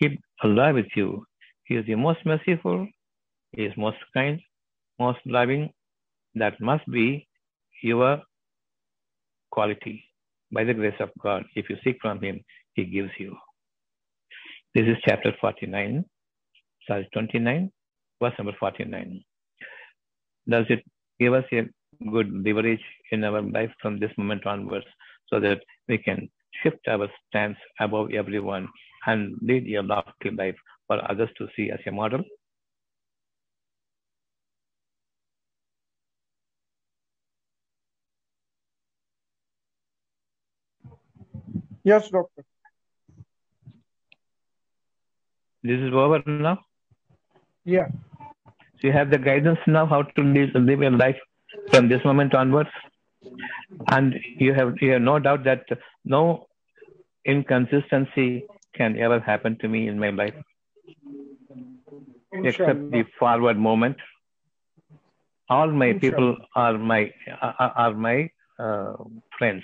[0.00, 1.26] Keep Allah with you.
[1.64, 2.88] He is the most merciful.
[3.52, 4.40] He is most kind,
[4.98, 5.74] most loving.
[6.34, 7.28] That must be
[7.82, 8.22] your
[9.50, 10.04] quality.
[10.52, 12.40] By the grace of God, if you seek from Him,
[12.74, 13.36] He gives you.
[14.74, 16.04] This is chapter 49,
[16.86, 17.70] sorry, 29,
[18.22, 19.24] verse number 49.
[20.48, 20.84] Does it
[21.18, 21.62] give us a
[22.12, 24.86] good leverage in our life from this moment onwards
[25.28, 26.28] so that we can
[26.62, 28.68] shift our stance above everyone
[29.06, 30.56] and lead a lofty life
[30.86, 32.22] for others to see as a model?
[41.86, 42.42] Yes, doctor.
[45.62, 46.58] This is over now.
[47.64, 47.86] Yeah.
[48.78, 51.20] So you have the guidance now how to live, live your life
[51.70, 52.70] from this moment onwards.
[53.92, 55.62] And you have you have no doubt that
[56.04, 56.46] no
[57.24, 60.34] inconsistency can ever happen to me in my life
[62.32, 63.96] except the forward moment.
[65.48, 68.94] All my people are my are, are my uh,
[69.38, 69.62] friends,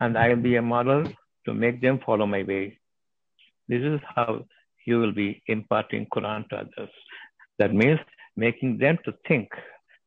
[0.00, 1.04] and I will be a model
[1.46, 2.78] to make them follow my way.
[3.68, 4.44] This is how
[4.86, 6.90] you will be imparting Quran to others.
[7.58, 8.00] That means
[8.36, 9.48] making them to think,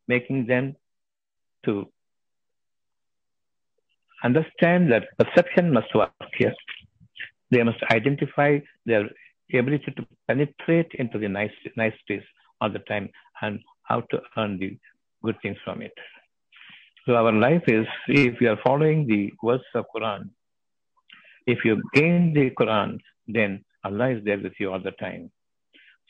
[0.08, 0.76] making them
[1.66, 1.90] to
[4.24, 6.54] understand that perception must work here.
[7.52, 9.10] They must identify their
[9.54, 12.24] ability to penetrate into the nice niceties
[12.60, 13.10] all the time
[13.42, 14.78] and how to earn the
[15.24, 15.94] good things from it.
[17.06, 20.30] So our life is if you are following the words of Quran,
[21.46, 25.32] if you gain the Quran, then Allah is there with you all the time.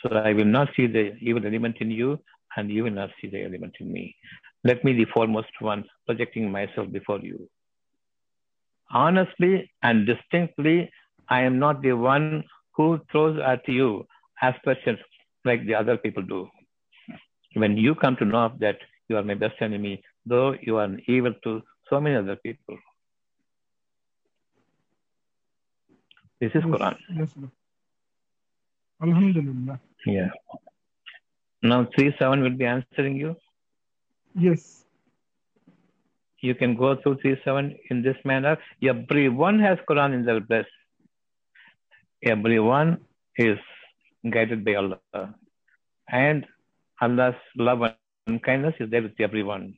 [0.02, 2.20] So I will not see the evil element in you,
[2.56, 4.16] and you will not see the element in me.
[4.64, 7.50] Let me, the foremost one, projecting myself before you.
[8.92, 10.92] honestly and distinctly,
[11.30, 12.44] I am not the one
[12.76, 14.06] who throws at you
[14.42, 15.00] aspersions
[15.44, 16.48] like the other people do.
[17.54, 18.78] When you come to know that
[19.08, 22.78] you are my best enemy, though you are evil to so many other people.
[26.40, 26.96] This is yes, Quran.
[27.16, 27.52] Yes, Lord.
[29.02, 29.80] Alhamdulillah.
[30.06, 30.30] Yeah.
[31.62, 33.36] Now three seven will be answering you.
[34.36, 34.84] Yes.
[36.40, 38.58] You can go through three seven in this manner.
[38.84, 40.70] Everyone has Quran in their breast.
[42.24, 43.00] Everyone
[43.38, 43.58] is
[44.30, 45.36] guided by Allah.
[46.10, 46.46] And
[47.02, 47.82] Allah's love
[48.28, 49.76] and kindness is there with everyone.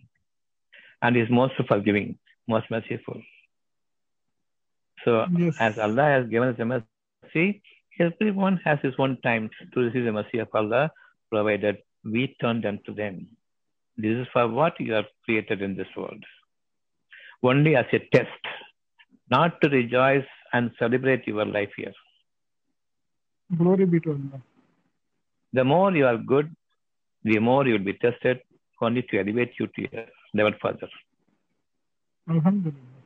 [1.01, 3.21] And is most forgiving, most merciful.
[5.07, 5.57] So Yes.
[5.65, 7.61] as Allah has given us the mercy,
[8.05, 10.81] everyone has his own time to receive the mercy of Allah,
[11.33, 11.77] provided
[12.15, 13.21] we turn them to them.
[14.05, 16.25] This is for what you are created in this world.
[17.51, 18.51] Only as a test,
[19.29, 21.95] not to rejoice and celebrate your life here.
[23.61, 24.41] Glory be to Allah.
[25.53, 26.53] The more you are good,
[27.23, 28.41] the more you will be tested,
[28.81, 30.89] only to elevate you to a level further.
[32.29, 32.96] Alhamdulillah.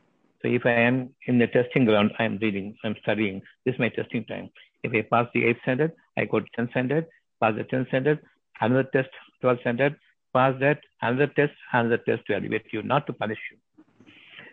[0.42, 3.42] So if I am in the testing ground, I am reading, I am studying.
[3.64, 4.50] This is my testing time.
[4.82, 7.06] If I pass the 8th standard, I go to 10th standard,
[7.40, 8.18] pass the 10th standard,
[8.60, 9.10] another test,
[9.44, 9.96] 12th standard,
[10.34, 13.58] pass that, another test, another test to elevate you, not to punish you.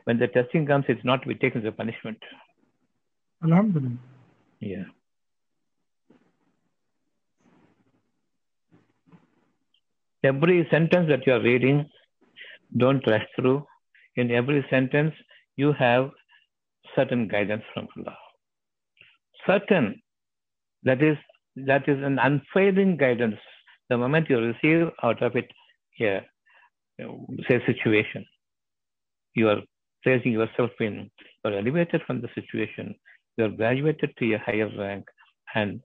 [0.04, 2.18] When the testing comes, it's not to be taken as a punishment.
[3.44, 3.98] Alhamdulillah.
[4.60, 4.84] Yeah.
[10.24, 11.90] Every sentence that you are reading,
[12.78, 13.66] don't rush through.
[14.16, 15.14] In every sentence,
[15.62, 16.10] you have
[16.96, 18.18] certain guidance from Allah.
[19.46, 20.02] Certain,
[20.84, 21.18] that is,
[21.70, 23.40] that is an unfailing guidance.
[23.90, 25.48] The moment you receive out of it,
[26.00, 26.22] yeah,
[27.48, 28.26] say situation,
[29.36, 29.62] you are
[30.04, 32.96] placing yourself in, you are elevated from the situation,
[33.38, 35.06] you are graduated to a higher rank,
[35.56, 35.82] and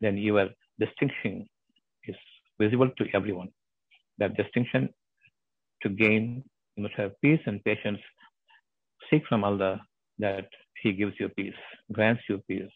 [0.00, 0.48] then your
[0.78, 1.46] distinction
[2.06, 2.16] is
[2.60, 3.48] visible to everyone.
[4.18, 4.90] That distinction
[5.82, 6.44] to gain,
[6.76, 8.00] you must have peace and patience.
[9.14, 9.80] Seek from Allah
[10.18, 10.48] that
[10.82, 11.60] He gives you peace,
[11.92, 12.72] grants you peace,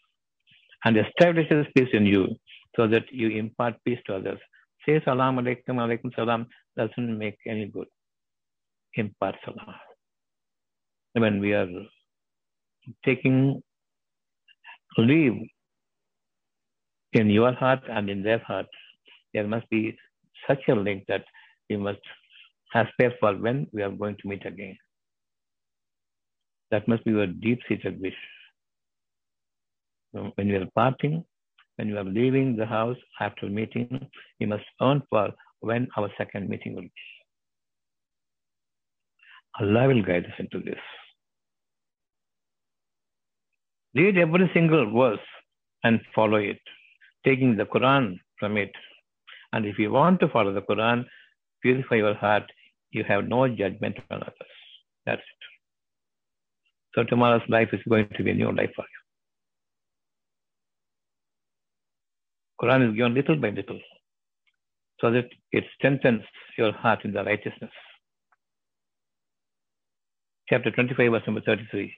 [0.84, 2.28] and establishes peace in you
[2.76, 4.38] so that you impart peace to others.
[4.86, 7.88] Say salam alaikum, alaikum salam doesn't make any good.
[8.94, 9.74] Impart salam.
[11.14, 11.66] When we are
[13.04, 13.60] taking
[14.96, 15.38] leave
[17.14, 18.66] in your heart and in their heart,
[19.34, 19.96] there must be
[20.46, 21.24] such a link that
[21.68, 21.98] we must
[22.74, 24.76] aspire for when we are going to meet again.
[26.70, 28.16] That must be your deep seated wish.
[30.14, 31.24] So when you are parting,
[31.76, 34.08] when you are leaving the house after meeting,
[34.38, 36.92] you must earn for when our second meeting will be.
[39.60, 40.80] Allah will guide us into this.
[43.94, 45.26] Read every single verse
[45.84, 46.60] and follow it,
[47.24, 48.72] taking the Quran from it.
[49.52, 51.04] And if you want to follow the Quran,
[51.62, 52.44] purify your heart,
[52.90, 54.54] you have no judgment on others.
[55.06, 55.57] That's it.
[56.98, 59.00] So tomorrow's life is going to be a new life for you.
[62.60, 63.78] Quran is given little by little
[65.00, 66.22] so that it strengthens
[66.56, 67.70] your heart in the righteousness.
[70.48, 71.94] Chapter 25, verse number 33.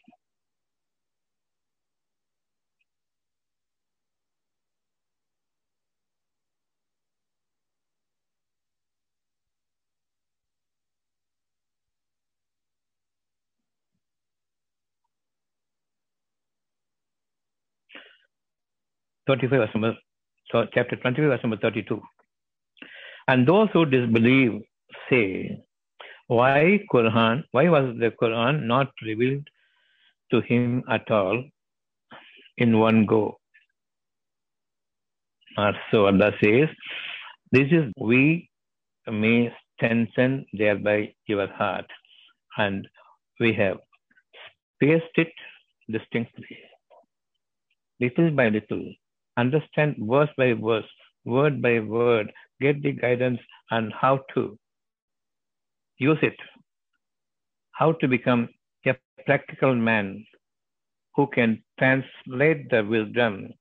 [19.30, 19.96] Thirty-five, verse number,
[20.50, 22.02] so chapter twenty-five, verse number thirty-two.
[23.28, 24.62] And those who disbelieve
[25.08, 25.60] say,
[26.26, 27.44] why Quran?
[27.52, 29.46] Why was the Quran not revealed
[30.32, 31.44] to him at all
[32.56, 33.38] in one go?
[35.92, 36.68] So Allah says,
[37.52, 38.48] this is we
[39.08, 41.86] may strengthen thereby your heart,
[42.58, 42.88] and
[43.38, 43.78] we have
[44.74, 45.32] spaced it
[45.88, 46.58] distinctly,
[48.00, 48.92] little by little.
[49.36, 50.86] Understand verse by verse,
[51.24, 54.58] word by word, get the guidance on how to
[55.98, 56.36] use it,
[57.72, 58.48] how to become
[58.86, 60.24] a practical man
[61.14, 63.52] who can translate the wisdom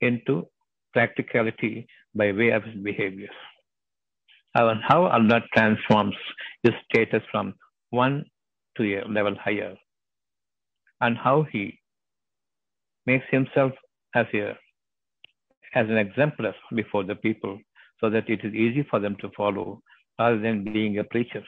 [0.00, 0.46] into
[0.92, 3.28] practicality by way of his behavior.
[4.54, 6.14] And how Allah transforms
[6.62, 7.54] his status from
[7.90, 8.24] one
[8.76, 9.74] to a level higher,
[11.00, 11.78] and how he
[13.04, 13.72] makes himself
[14.20, 14.44] as a
[15.80, 17.58] as an exemplar before the people
[18.00, 19.80] so that it is easy for them to follow
[20.18, 21.44] rather than being a preacher.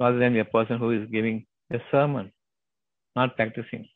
[0.00, 2.32] rather than a person who is giving a sermon,
[3.14, 3.86] not practicing.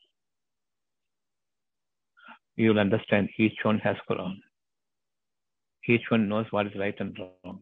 [2.55, 4.35] You will understand each one has Quran.
[5.87, 7.59] Each one knows what is right and wrong.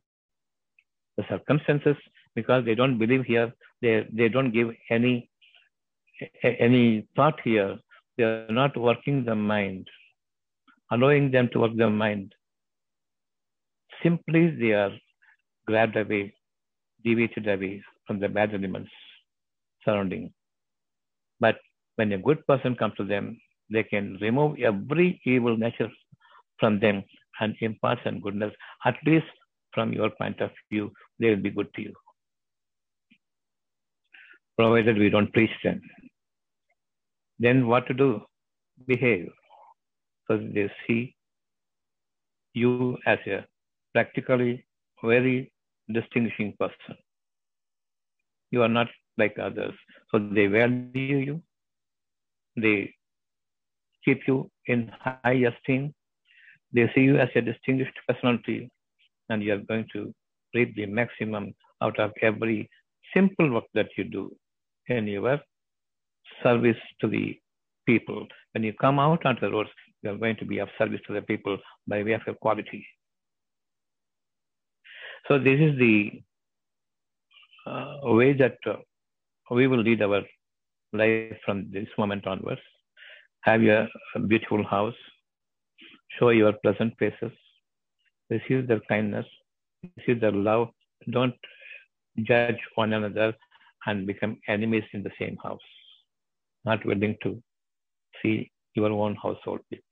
[1.17, 1.95] The circumstances,
[2.35, 5.29] because they don't believe here, they, they don't give any
[6.43, 7.77] any thought here.
[8.17, 9.87] They are not working the mind,
[10.91, 12.33] allowing them to work the mind.
[14.03, 14.91] Simply they are
[15.65, 16.33] grabbed away,
[17.03, 18.91] deviated away from the bad elements
[19.83, 20.31] surrounding.
[21.39, 21.57] But
[21.95, 23.39] when a good person comes to them,
[23.69, 25.89] they can remove every evil nature
[26.59, 27.03] from them
[27.39, 28.53] and impart some goodness.
[28.85, 29.25] At least
[29.73, 31.93] from your point of view, they will be good to you.
[34.57, 35.81] Provided we don't preach them.
[37.39, 38.21] Then what to do?
[38.87, 39.29] Behave.
[40.27, 41.15] So they see
[42.53, 43.45] you as a
[43.93, 44.65] practically
[45.03, 45.51] very
[45.91, 46.95] distinguishing person.
[48.51, 49.73] You are not like others.
[50.11, 51.41] So they value you.
[52.55, 52.93] They
[54.05, 55.93] keep you in high esteem.
[56.71, 58.69] They see you as a distinguished personality,
[59.29, 60.13] and you are going to
[60.53, 62.69] reap the maximum out of every
[63.13, 64.35] simple work that you do
[64.87, 65.39] in your
[66.43, 67.39] service to the
[67.85, 68.27] people.
[68.51, 69.69] When you come out onto the roads,
[70.01, 72.85] you are going to be of service to the people by way of your quality.
[75.27, 76.21] So this is the
[77.65, 78.75] uh, way that uh,
[79.51, 80.21] we will lead our
[80.91, 82.61] life from this moment onwards.
[83.41, 83.87] Have your
[84.27, 84.95] beautiful house,
[86.19, 87.31] show your pleasant faces,
[88.29, 89.25] receive their kindness,
[89.97, 90.69] receive their love.
[91.09, 91.35] Don't
[92.23, 93.33] judge one another
[93.85, 95.59] and become enemies in the same house.
[96.65, 97.41] Not willing to
[98.21, 99.83] see your own household people.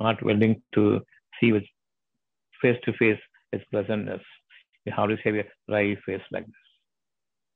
[0.00, 1.00] Not willing to
[1.40, 1.64] see with
[2.62, 3.18] face to face
[3.52, 4.22] its pleasantness.
[4.84, 6.54] You have to have a wry face like this.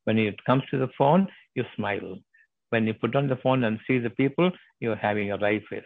[0.05, 2.19] When it comes to the phone, you smile.
[2.71, 4.51] When you put on the phone and see the people,
[4.81, 5.83] you're having a wry face.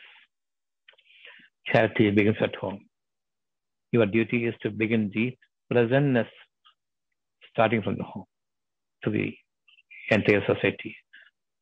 [1.66, 2.80] Charity begins at home.
[3.92, 5.36] Your duty is to begin the
[5.72, 6.28] pleasantness
[7.52, 8.24] starting from the home
[9.04, 9.32] to the
[10.10, 10.96] entire society.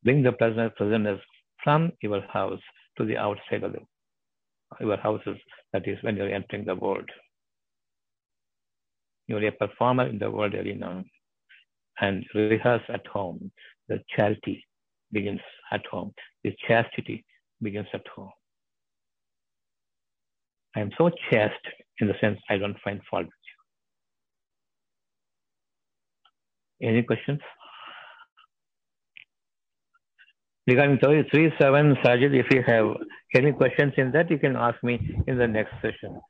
[0.03, 1.19] Bring the pleasantness
[1.63, 2.59] from your house
[2.97, 3.79] to the outside of the,
[4.79, 5.37] your houses,
[5.71, 7.09] that is when you're entering the world.
[9.27, 11.03] You're a performer in the world arena
[12.01, 13.51] and rehearse at home.
[13.87, 14.65] The charity
[15.11, 15.41] begins
[15.71, 16.13] at home.
[16.43, 17.23] The chastity
[17.61, 18.31] begins at home.
[20.75, 21.53] I am so chaste
[21.99, 23.33] in the sense I don't find fault with
[26.81, 26.89] you.
[26.89, 27.39] Any questions?
[30.65, 32.95] Regarding 3 7, Sajid, if you have
[33.35, 34.97] any questions in that, you can ask me
[35.27, 36.21] in the next session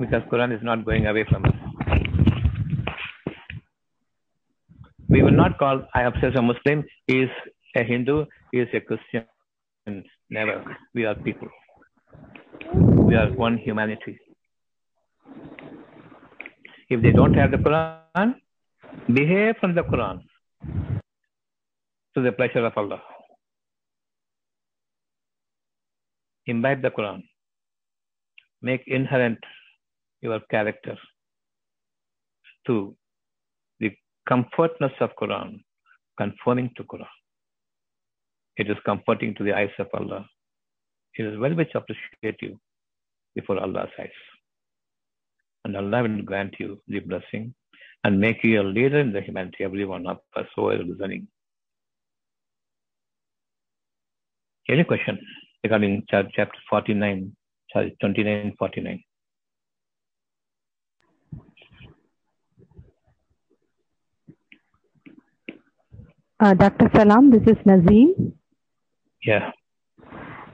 [0.00, 1.54] because Quran is not going away from us.
[5.08, 7.30] We will not call I Ayapsas a Muslim, he is
[7.76, 9.24] a Hindu, he is a Christian.
[10.28, 10.64] Never.
[10.94, 11.48] We are people.
[12.74, 14.18] We are one humanity.
[16.90, 18.34] If they don't have the Quran,
[19.06, 20.20] behave from the Quran
[22.14, 23.00] to the pleasure of Allah.
[26.48, 27.22] Imbibe the Quran.
[28.62, 29.38] Make inherent
[30.22, 30.96] your character
[32.66, 32.96] to
[33.80, 33.90] the
[34.28, 35.60] comfortness of Quran,
[36.16, 37.14] conforming to Quran.
[38.56, 40.26] It is comforting to the eyes of Allah.
[41.14, 42.56] It is very much appreciative
[43.34, 44.18] before Allah's eyes.
[45.64, 47.54] And Allah will grant you the blessing
[48.04, 51.28] and make you a leader in the humanity, every one of us who are listening.
[54.70, 55.18] Any question
[55.62, 57.32] regarding chapter 49,
[57.72, 59.04] sorry, 29 49?
[66.40, 66.88] Uh, Dr.
[66.94, 68.34] Salam, this is Nazim.
[69.24, 69.50] Yeah.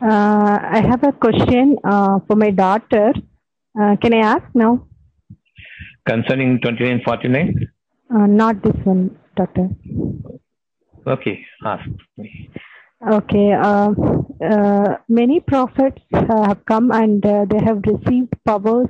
[0.00, 3.12] Uh, I have a question uh, for my daughter.
[3.78, 4.86] Uh, can I ask now?
[6.06, 7.68] Concerning 29 49?
[8.14, 9.68] Uh, not this one, Doctor.
[11.06, 11.84] Okay, ask
[12.16, 12.50] me.
[13.10, 13.52] Okay.
[13.52, 13.92] Uh,
[14.44, 18.88] uh, many prophets uh, have come and uh, they have received powers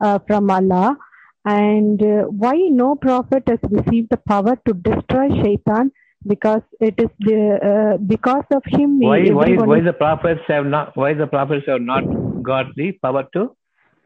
[0.00, 0.96] uh, from Allah.
[1.44, 5.92] And uh, why no prophet has received the power to destroy Shaitan?
[6.26, 8.98] Because it is the uh, because of him.
[8.98, 12.02] Why, why, why the prophets have not, why the prophets have not
[12.42, 13.54] got the power to?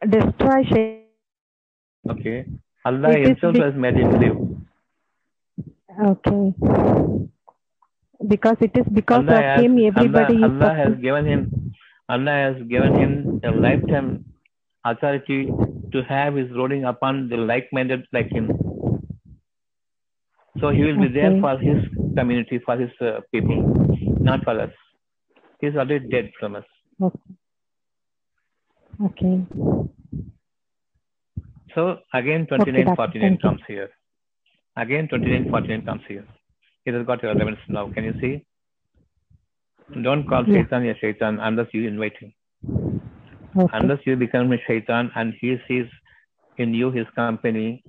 [0.07, 1.03] destroy Shaitan.
[2.11, 2.47] Okay.
[2.85, 4.37] Allah It himself has made him live.
[6.11, 7.29] Okay.
[8.27, 11.75] Because it is because Allah of has, him everybody Allah, is Allah has given him
[12.09, 14.25] Allah has given him a lifetime
[14.85, 15.51] authority
[15.93, 18.51] to have his ruling upon the like-minded like him.
[20.61, 21.85] So he will be there for his
[22.17, 23.63] community, for his uh, people,
[24.21, 24.73] not for us.
[25.61, 26.65] He's already dead from us.
[27.01, 27.19] Okay.
[29.05, 29.45] Okay.
[31.75, 32.97] So again, 29, doctor.
[32.97, 33.91] 49 comes here.
[34.77, 36.27] Again, 29, 49 comes here.
[36.85, 37.91] It has got your relevance now.
[37.93, 38.45] Can you see?
[40.03, 40.63] Don't call Yeah.
[40.63, 42.33] Shaitan a Shaitan unless you invite him.
[43.57, 43.79] Okay.
[43.79, 45.87] Unless you become a Shaitan and he sees
[46.59, 47.83] in you his company,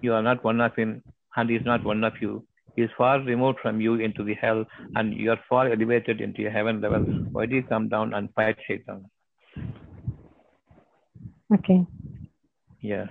[0.00, 1.02] you are not one of him
[1.36, 2.44] and he is not one of you.
[2.76, 4.64] He is far removed from you into the hell
[4.94, 7.04] and you are far elevated into your heaven level.
[7.32, 9.04] Why do you come down and fight Shaitan?
[11.54, 11.86] Okay.
[12.80, 13.06] Yeah.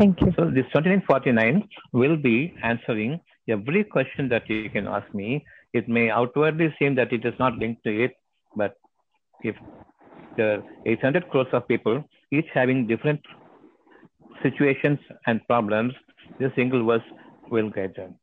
[0.00, 0.32] Thank you.
[0.34, 3.20] So this 2949 will be answering
[3.50, 5.44] every question that you can ask me.
[5.74, 8.12] It may outwardly seem that it is not linked to it,
[8.56, 8.78] but
[9.42, 9.56] if
[10.38, 13.20] there are 800 crores of people, each having different
[14.42, 15.92] situations and problems,
[16.38, 17.02] this single verse
[17.50, 18.14] will guide them.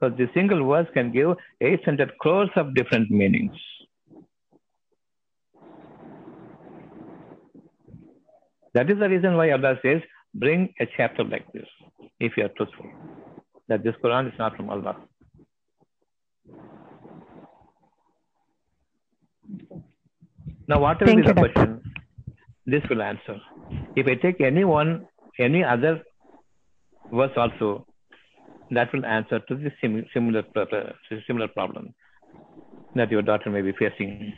[0.00, 3.52] So the single verse can give 800 crores of different meanings.
[8.78, 10.02] That is the reason why Allah says,
[10.42, 11.66] bring a chapter like this,
[12.20, 12.86] if you are truthful.
[13.66, 14.94] That this Quran is not from Allah.
[20.68, 21.52] Now, whatever Thank is the Doctor.
[21.52, 21.82] question,
[22.66, 23.36] this will answer.
[23.96, 25.08] If I take any one,
[25.40, 26.00] any other
[27.12, 27.84] verse also,
[28.70, 30.92] that will answer to the sim- similar, uh,
[31.26, 31.94] similar problem
[32.94, 34.34] that your daughter may be facing.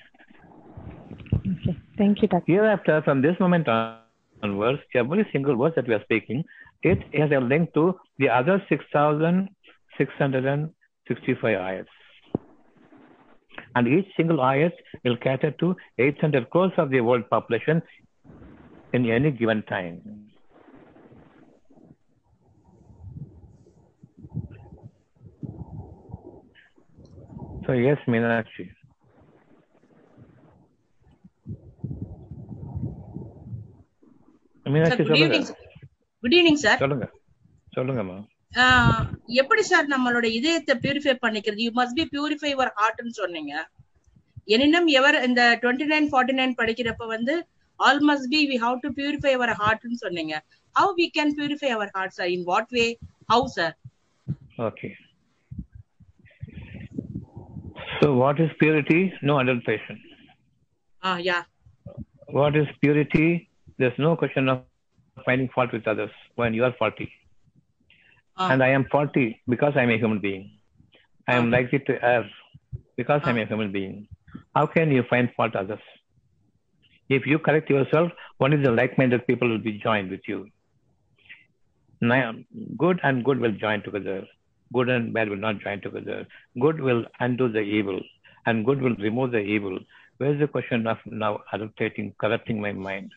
[1.36, 1.76] Okay.
[1.98, 2.52] Thank you, doctor.
[2.52, 3.98] Hereafter, from this moment on-
[4.42, 6.44] onwards, every single word that we are speaking,
[6.82, 11.86] it has a link to the other 6,665 ayats.
[13.74, 14.72] And each single ayat
[15.04, 17.82] will cater to 800 crores of the world population
[18.92, 20.26] in any given time.
[27.66, 28.70] So yes, Meenakshi.
[34.74, 35.38] Meenakshi சொல்லுங்க.
[36.22, 37.06] Good evening sir சொல்லுங்க.
[37.76, 38.18] சொல்லுங்கம்மா
[39.40, 41.64] எப்படி sir நம்மளோட இதயத்தை purify பண்ணிக்கிறது?
[41.66, 43.52] You must be purify your ஹார்ட்னு சொன்னீங்க.
[44.54, 47.34] எனினும் எவர் இந்த டுவெண்ட்டி நைன் ஃபார்ட்டி நைன் படிக்கிறப்ப வந்து
[47.86, 50.34] all must be we have to purify our ஹார்ட்னு சொன்னீங்க.
[50.80, 52.86] How we can purify our heart sir in what way
[53.34, 53.76] how sir
[54.68, 54.90] Okay.
[57.98, 58.98] So, what is purity?
[59.28, 59.96] No adulteration.
[61.02, 61.38] Ah yeah
[62.38, 63.28] What is purity?
[63.80, 64.58] There's no question of
[65.26, 66.10] finding fault with others
[66.40, 67.06] when you are faulty.
[68.46, 70.42] And I am faulty because I am a human being.
[71.28, 71.54] I am Ah.
[71.56, 72.24] likely to err
[73.00, 73.94] because I am a human being.
[74.56, 75.84] How can you find fault others?
[77.16, 80.40] If you correct yourself, only the like-minded people will be joined with you.
[82.84, 84.18] Good and good will join together.
[84.78, 86.18] Good and bad will not join together.
[86.66, 88.00] Good will undo the evil,
[88.46, 89.78] and good will remove the evil.
[90.18, 93.10] Where is the question of now adulterating, corrupting my mind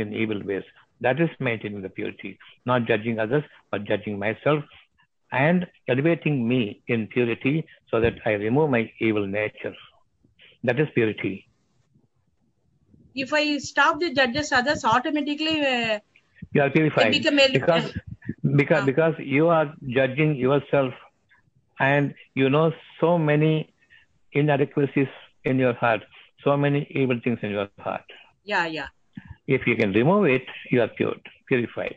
[0.00, 0.64] in evil ways?
[1.00, 4.64] That is maintaining the purity, not judging others, but judging myself
[5.32, 9.74] and elevating me in purity so that I remove my evil nature.
[10.64, 11.48] That is purity.
[13.14, 15.98] if I stop the judges others automatically uh,
[16.52, 17.84] You are purified become because
[18.56, 20.94] because because you are judging yourself,
[21.80, 23.74] and you know so many
[24.32, 25.08] inadequacies
[25.44, 26.02] in your heart,
[26.44, 27.96] so many evil things in your heart.
[28.44, 28.88] yeah yeah
[29.54, 31.96] if you can remove it, you are cured, purified.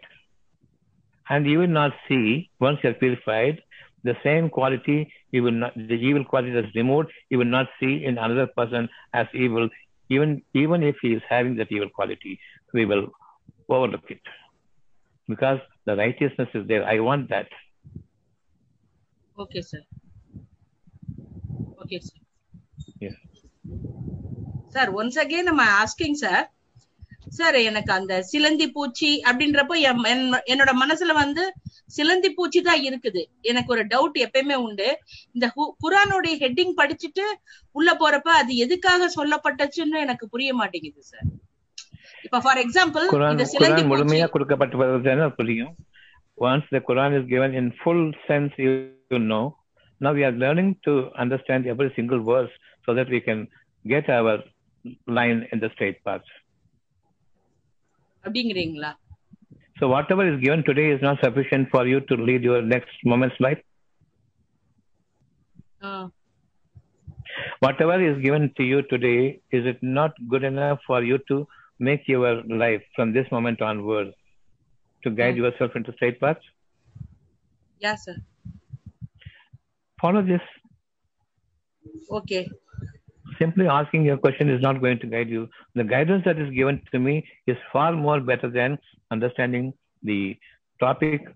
[1.30, 3.62] And you will not see, once you are purified,
[4.04, 8.04] the same quality, you will not, the evil quality that's removed, you will not see
[8.06, 9.70] in another person as evil,
[10.10, 12.40] even, even if he is having that evil quality.
[12.74, 13.10] We will
[13.70, 14.22] overlook it
[15.30, 16.84] because the righteousness is there.
[16.86, 17.48] I want that.
[19.38, 19.82] Okay, sir.
[21.84, 22.18] Okay, sir.
[23.00, 23.10] Yeah.
[24.72, 26.48] Sir, once again, I'm asking, sir.
[27.28, 31.54] Sir எனக்கு அந்த சிலந்தி பூச்சி அப்படின்றப்போ என்- என்- என்னோட மனசுல வந்து
[31.86, 33.26] சிலந்தி பூச்சி தான் இருக்குது.
[33.42, 35.00] எனக்கு ஒரு டவுட் எப்பயுமே உண்டு.
[35.32, 37.22] இந்த குரானுடைய ஹெட்டிங் படிச்சுட்டு
[37.72, 41.24] உள்ள போறப்ப அது எதுக்காக சொல்லப்பட்டுச்சுன்னு எனக்கு புரிய மாட்டேங்குது சார்.
[42.24, 45.76] இப்ப ஃபார் எக்ஸாம்பிள் இந்த சிலந்தி முழுமையா கொடுக்கப்பட்டிருப்பதுன்னு புரியும்?
[46.40, 49.50] Once the quran is given in full sense you, you know.
[50.02, 52.50] Now we are learning to understand every single verse
[52.84, 53.48] so that we can
[53.88, 54.44] get our
[55.08, 56.43] line in the straight path.
[58.25, 58.93] அப்படிங்கிறீங்களா
[59.79, 63.39] so whatever is given today is not sufficient for you to lead your next moment's
[63.47, 63.61] life
[65.83, 66.07] ah
[67.65, 69.21] whatever is given to you today
[69.59, 71.37] is it not good enough for you to
[71.81, 72.33] make your
[72.63, 74.15] life from this moment onwards
[75.03, 76.43] to guide yourself into straight path
[77.81, 78.15] Yeah, sir.
[79.99, 80.47] Follow this.
[82.11, 82.41] Okay.
[83.40, 85.48] Simply asking your question is not going to guide you.
[85.76, 88.78] The guidance that is given to me is far more better than
[89.12, 90.38] understanding the
[90.80, 91.28] topic,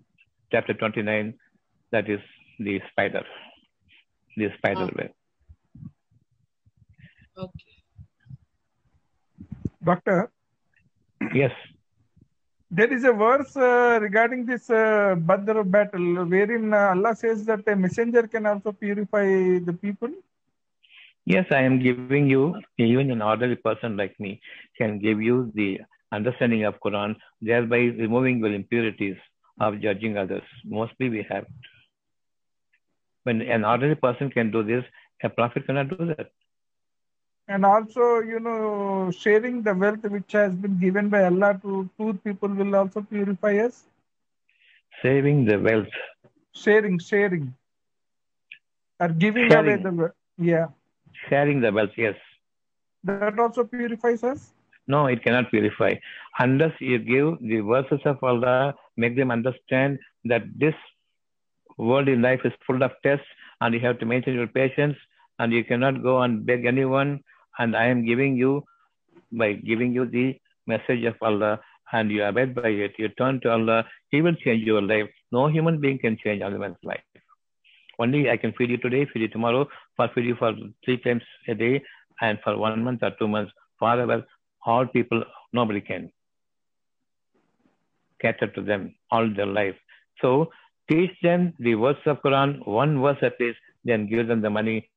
[0.52, 1.34] chapter 29,
[1.92, 2.20] that is
[2.58, 3.24] the spider,
[4.36, 5.10] the spider web.
[7.36, 7.74] Okay.
[9.82, 10.30] Doctor,
[11.32, 11.52] Yes.
[12.70, 17.66] there is a verse uh, regarding this uh, Badr battle wherein uh, Allah says that
[17.68, 19.24] a messenger can also purify
[19.68, 20.10] the people.
[21.28, 24.40] Yes, I am giving you, even an ordinary person like me
[24.78, 25.78] can give you the
[26.10, 29.16] understanding of Quran, thereby removing your impurities
[29.60, 30.42] of judging others.
[30.64, 31.44] Mostly we have.
[33.24, 34.84] When an ordinary person can do this,
[35.22, 36.30] a prophet cannot do that.
[37.46, 42.14] And also, you know, sharing the wealth which has been given by Allah to poor
[42.14, 43.84] people will also purify us.
[45.02, 45.94] Saving the wealth.
[46.54, 47.54] Sharing, sharing,
[48.98, 50.12] or giving away the wealth.
[50.38, 50.68] Yeah,
[51.28, 52.16] Sharing the wealth, yes.
[53.04, 54.52] that also purifies us.
[54.86, 55.94] No, it cannot purify.
[56.38, 60.74] Unless you give the verses of Allah, make them understand that this
[61.76, 63.26] world in life is full of tests
[63.60, 64.96] and you have to maintain your patience
[65.38, 67.20] and you cannot go and beg anyone.
[67.58, 68.64] And I am giving you,
[69.30, 71.60] by giving you the message of Allah
[71.92, 75.08] and you abide by it, you turn to Allah, He will change your life.
[75.32, 77.02] No human being can change anyone's life.
[77.98, 80.52] Only I can feed you today, feed you tomorrow, for feed you for
[80.84, 81.82] three times a day,
[82.20, 84.24] and for one month or two months, forever.
[84.66, 85.22] All people,
[85.52, 86.10] nobody can
[88.20, 89.76] cater to them all their life.
[90.20, 90.50] So
[90.90, 94.90] teach them the words of Quran, one verse at least, then give them the money.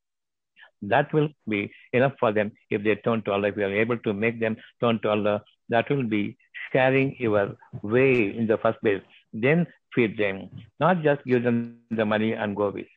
[0.82, 3.50] That will be enough for them if they turn to Allah.
[3.50, 6.38] If we are able to make them turn to Allah, that will be
[6.72, 9.02] sharing your way in the first place.
[9.32, 12.88] Then feed them, not just give them the money and go away.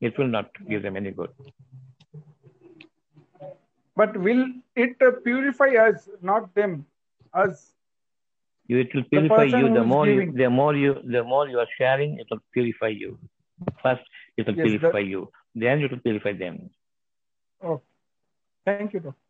[0.00, 1.30] It will not give them any good.
[3.96, 4.46] But will
[4.76, 6.86] it purify us, not them?
[7.34, 7.72] Us.
[8.68, 9.74] You, it will purify person you.
[9.74, 13.18] The more you, the more you, the more you are sharing, it will purify you.
[13.82, 14.02] First,
[14.36, 15.32] it will Yes, that- purify you.
[15.54, 16.70] Then it will purify them.
[17.62, 17.80] Oh,
[18.64, 19.27] thank you, doctor.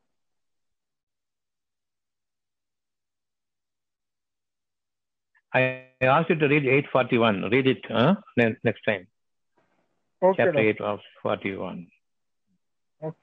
[5.54, 7.50] I asked you to read 841.
[7.50, 8.16] Read it huh?
[8.36, 9.06] Ne- next time.
[10.22, 10.68] Okay, Chapter doctor.
[10.68, 11.86] 8 of 41.
[13.02, 13.16] Okay.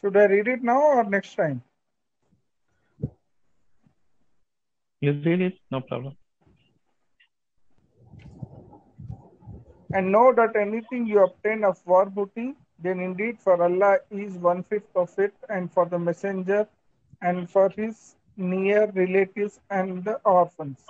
[0.00, 1.62] Should I read it now or next time?
[5.00, 6.16] You read it, no problem.
[9.92, 14.62] And know that anything you obtain of war booty, then indeed for Allah is one
[14.62, 16.68] fifth of it, and for the messenger,
[17.20, 20.84] and for his near relatives and the orphans,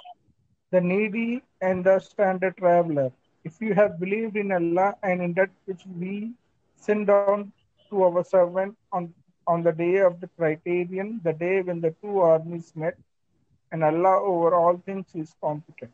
[0.71, 3.13] the needy and the standard traveler.
[3.45, 6.35] If you have believed in Allah and in that which we
[6.77, 7.53] send down
[7.91, 9.15] to our servant on,
[9.47, 12.97] on the day of the criterion, the day when the two armies met,
[13.73, 15.93] and Allah over all things is competent.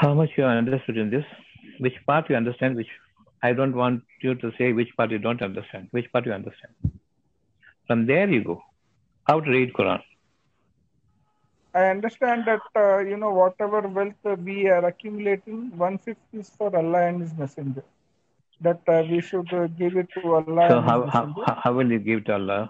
[0.00, 1.24] How much you are understood in this?
[1.78, 2.76] Which part you understand?
[2.76, 2.88] Which
[3.42, 5.88] I don't want you to say which part you don't understand.
[5.90, 6.74] Which part you understand?
[7.86, 8.60] From there you go.
[9.26, 10.02] How to read Quran?
[11.74, 16.74] I understand that uh, you know whatever wealth we are accumulating, one fifth is for
[16.82, 17.84] Allah and His Messenger.
[18.60, 21.90] That uh, we should uh, give it to Allah So how, how how how will
[21.96, 22.60] you give it to Allah?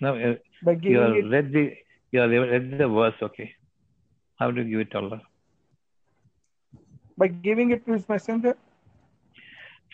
[0.00, 0.36] Now uh,
[0.82, 1.64] you have read the
[2.12, 3.26] you have read the verse.
[3.30, 3.50] Okay.
[4.38, 5.20] How do you give it to Allah?
[7.20, 8.56] By giving it to His Messenger.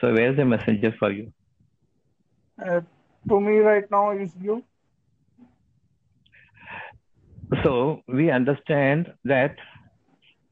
[0.00, 1.32] So where is the messenger for you?
[2.64, 2.80] Uh,
[3.28, 4.64] to me, right now is you.
[7.64, 9.56] So we understand that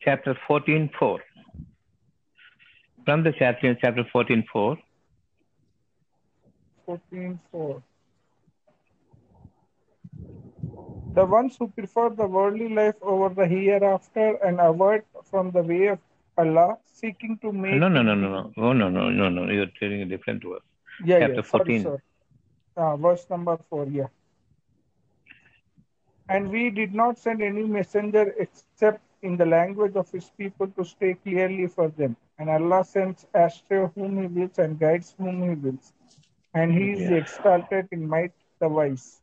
[0.02, 1.18] chapter 14.4.
[3.04, 4.78] From the chapter, chapter 14.4,
[6.86, 7.82] Fourteen four.
[11.14, 15.86] The ones who prefer the worldly life over the hereafter and avoid from the way
[15.88, 15.98] of
[16.36, 19.66] Allah, seeking to make no, no, no, no, no, oh, no, no, no, no, you're
[19.80, 20.62] telling a different verse.
[20.98, 21.42] Yeah, Chapter yeah.
[21.42, 21.74] Sorry, 14.
[21.74, 22.00] sir.
[22.76, 24.08] Uh, verse number four, yeah.
[26.28, 28.90] And we did not send any messenger except
[29.22, 32.16] in the language of his people to stay clearly for them.
[32.38, 35.92] And Allah sends astray whom he wills and guides whom he wills.
[36.54, 37.10] And he is Yeah.
[37.10, 39.22] exalted in might the wise.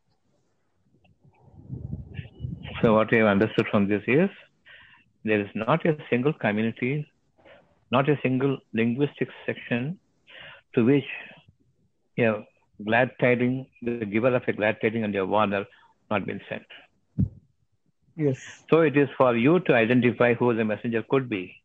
[2.81, 4.29] So what we have understood from this is
[5.23, 7.05] there is not a single community,
[7.91, 9.99] not a single linguistic section
[10.75, 11.05] to which
[12.17, 12.43] you know,
[12.85, 15.55] glad tidings, the giver of a glad tidings and a warner
[16.03, 16.63] not been sent.
[18.15, 18.65] Yes.
[18.69, 21.55] So it is for you to identify who the messenger could be.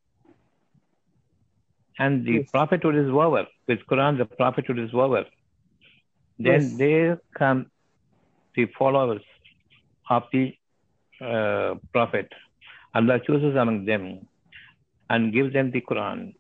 [1.98, 2.50] And the Yes.
[2.52, 3.46] prophethood is over.
[3.68, 5.24] With Quran, the prophethood is over.
[6.38, 6.78] Then Yes.
[6.78, 7.70] there come
[8.54, 9.22] the followers
[10.10, 10.54] of the
[11.20, 12.28] uh, prophet.
[12.96, 14.26] Allah chooses among them
[15.10, 16.34] and gives them the Quran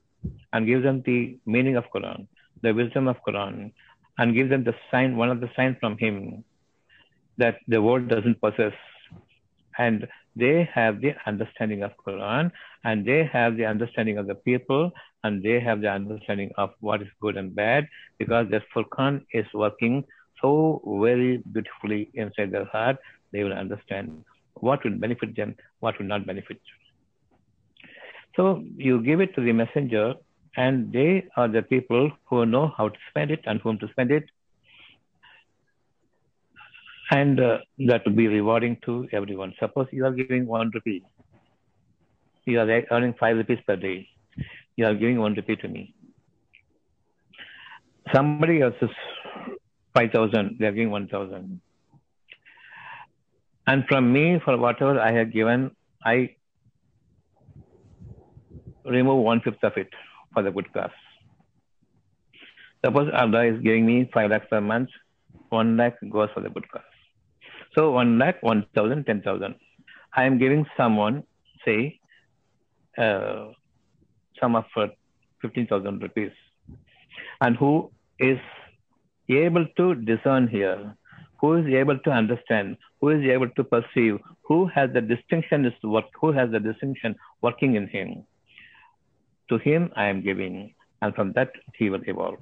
[0.52, 2.26] and gives them the meaning of Quran,
[2.62, 3.72] the wisdom of Quran,
[4.16, 6.44] and gives them the sign, one of the signs from him
[7.36, 8.72] that the world doesn't possess.
[9.76, 12.50] And they have the understanding of Quran
[12.84, 14.92] and they have the understanding of the people
[15.24, 17.86] and they have the understanding of what is good and bad
[18.18, 20.04] because the Furqan is working
[20.40, 22.96] so very beautifully inside their heart,
[23.32, 24.24] they will understand
[24.60, 27.90] what will benefit them, what will not benefit them.
[28.36, 30.14] So you give it to the messenger,
[30.56, 34.10] and they are the people who know how to spend it and whom to spend
[34.10, 34.24] it.
[37.10, 39.54] And uh, that will be rewarding to everyone.
[39.60, 41.04] Suppose you are giving one rupee,
[42.46, 44.08] you are earning five rupees per day.
[44.76, 45.94] You are giving one rupee to me.
[48.14, 48.90] Somebody else is
[49.94, 51.60] 5,000, they are giving 1,000.
[53.66, 55.70] And from me, for whatever I have given,
[56.04, 56.36] I
[58.84, 59.88] remove one fifth of it
[60.32, 60.90] for the good cause.
[62.84, 64.90] Suppose Allah is giving me 5 lakhs per month,
[65.48, 66.82] 1 lakh goes for the good cause.
[67.74, 69.56] So 1 lakh, one thousand, ten thousand.
[70.14, 71.24] I am giving someone,
[71.64, 71.98] say,
[72.96, 73.46] uh,
[74.40, 74.86] sum of uh,
[75.42, 76.30] 15,000 rupees,
[77.40, 78.38] and who is
[79.28, 80.96] able to discern here,
[81.40, 85.74] who is able to understand, who is able to perceive, who has the distinction is
[85.82, 88.24] work, who has the distinction working in him.
[89.50, 92.38] To him I am giving, and from that he will evolve.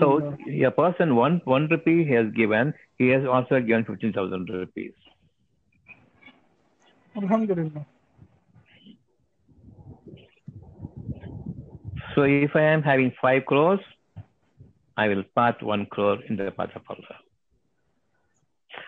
[0.00, 0.36] So
[0.66, 4.92] a person one one rupee he has given, he has also given fifteen thousand rupees.
[7.16, 7.86] Alhamdulillah.
[12.14, 13.80] So if I am having five crores,
[14.96, 17.18] I will part one crore in the path of Allah.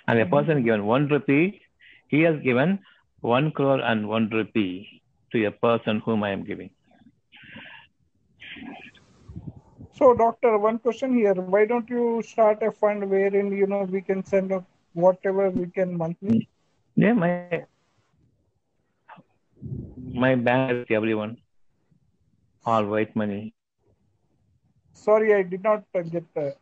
[0.09, 1.61] And a person given one rupee,
[2.09, 2.78] he has given
[3.20, 5.02] one crore and one rupee
[5.32, 6.70] to a person whom I am giving.
[9.94, 11.34] So, doctor, one question here.
[11.34, 15.66] Why don't you start a fund wherein you know we can send up whatever we
[15.66, 16.48] can monthly?
[16.94, 17.64] Yeah, my
[20.12, 21.38] my bank is everyone.
[22.64, 23.54] All white money.
[24.97, 26.57] Sorry, I did not uh, get that.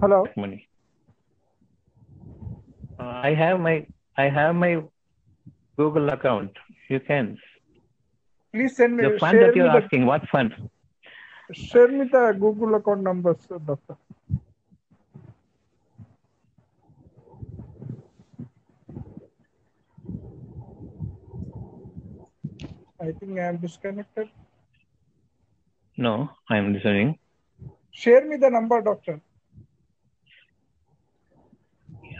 [0.00, 0.26] Hello.
[0.36, 0.66] money.
[2.98, 3.86] Uh, I have my
[4.16, 4.82] I have my
[5.76, 6.52] Google account.
[6.88, 7.36] You can.
[8.52, 9.04] Please send me.
[9.04, 10.54] The fund that you're the, asking, what fund?
[11.52, 13.96] share me the Google account numbers, uh, doctor.
[23.00, 24.28] I think I am disconnected.
[25.96, 27.18] No, I am listening.
[27.92, 29.20] Share me the number, doctor.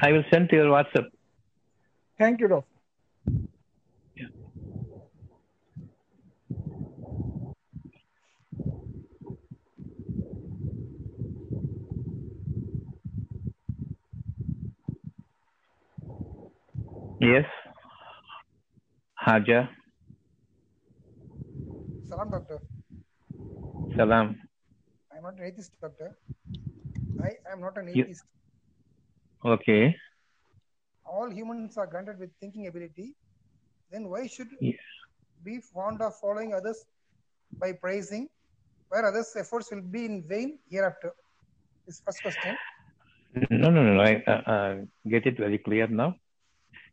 [0.03, 1.07] I will send to your WhatsApp.
[2.19, 2.67] Thank you, doctor.
[17.21, 17.45] Yes.
[19.15, 19.69] Haja.
[22.11, 22.59] Salam, doctor.
[23.97, 24.37] Salam.
[25.13, 26.09] I am not an atheist, doctor.
[27.23, 28.25] I am not an You- atheist.
[29.53, 29.97] Okay.
[31.05, 33.07] All humans are granted with thinking ability.
[33.93, 34.83] Then why should Yes.
[35.45, 36.81] be fond of following others
[37.63, 38.29] by praising,
[38.89, 41.13] where others' efforts will be in vain hereafter?
[41.87, 42.57] This first question.
[43.51, 43.95] No, no, no.
[43.95, 44.03] no.
[44.11, 44.75] I uh, uh,
[45.15, 46.11] get it very clear now.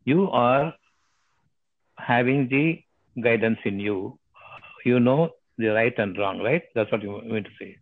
[0.05, 0.73] You are
[2.11, 2.63] having the
[3.27, 3.97] guidance in you.
[4.85, 6.63] You know the right and wrong, right?
[6.75, 7.77] That's what you mean to say.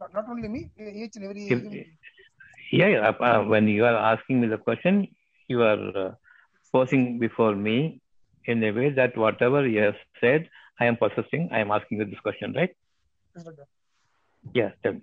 [0.00, 1.86] Not, not only me, each and every If-
[2.72, 3.08] Yeah, yeah.
[3.08, 5.06] uh, uh, when you are asking me the question,
[5.48, 6.12] you are uh,
[6.72, 8.00] posing before me
[8.46, 10.48] in a way that whatever you have said,
[10.80, 11.48] I am possessing.
[11.52, 12.70] I am asking you this question, right?
[14.54, 15.02] Yes, tell me.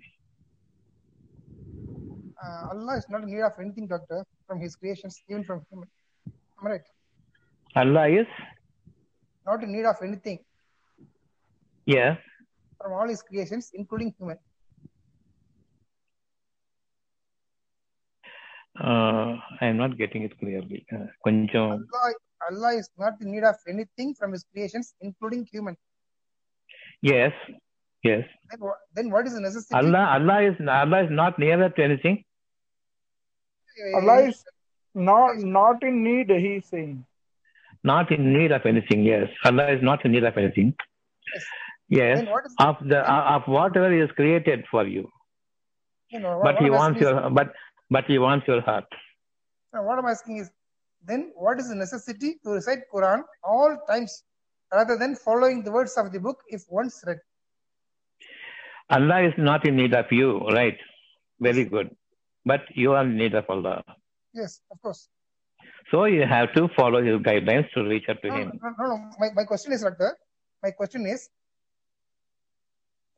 [2.44, 5.88] Uh, Allah is not in need of anything, doctor, from His creations, even from human.
[6.60, 6.86] Am I right?
[7.76, 8.26] Allah is,
[9.46, 10.38] Not in need of anything
[11.90, 12.16] yeah,
[12.80, 14.38] From all his creations, including human.
[18.78, 20.86] Uh, I am not getting it clearly.
[20.92, 21.06] Uh.
[21.26, 21.82] Allah,
[22.48, 25.76] Allah is not in need of anything from his creations, including human.
[27.02, 27.32] Yes.
[28.04, 28.24] Yes.
[28.50, 28.60] Then,
[28.94, 29.74] then what is the necessity?
[29.74, 32.24] Allah, Allah is Allah is not near to anything.
[33.78, 36.30] Eh, Allah is eh, not not in need.
[36.30, 37.04] He is saying.
[37.82, 39.02] Not in need of anything.
[39.02, 40.74] Yes, Allah is not in need of anything.
[41.34, 41.44] Yes.
[41.90, 45.08] Yes, Then what is of the of whatever is created for you.
[46.14, 47.52] you know, But He wants asking is- your but
[47.96, 48.86] but He wants your heart.
[49.74, 50.50] Now, what I'm asking is,
[51.10, 54.14] then what is the necessity to recite Quran all times
[54.72, 57.18] rather than following the words of the book if once read?
[58.98, 60.28] Allah is not in need of you,
[60.58, 60.78] right?
[61.40, 61.90] Very good.
[62.44, 63.82] But you are in need of Allah.
[64.32, 65.08] Yes, of course.
[65.90, 68.52] So you have to follow His guidelines to reach out to No, Him.
[68.62, 69.10] no, no, no.
[69.18, 70.16] My, my question is, Doctor,
[70.62, 71.28] my question is,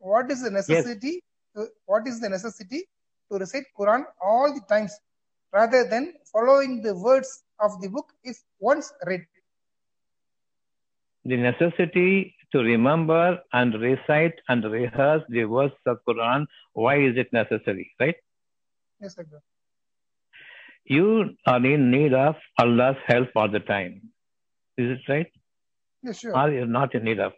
[0.02, 1.22] what is the necessity?
[1.56, 2.84] To, what is the necessity
[3.30, 4.92] to recite Quran all the times
[5.52, 9.24] rather than following the words of the book if once read?
[11.24, 16.46] The necessity to remember and recite and rehearse the words of Quran.
[16.72, 18.16] Why is it necessary, right?
[19.00, 19.40] Yes, Doctor.
[20.84, 24.10] You are in need of Allah's help all the time.
[24.76, 25.30] Is it right?
[26.02, 26.36] Yes, sure.
[26.36, 27.32] Or you're not in need of.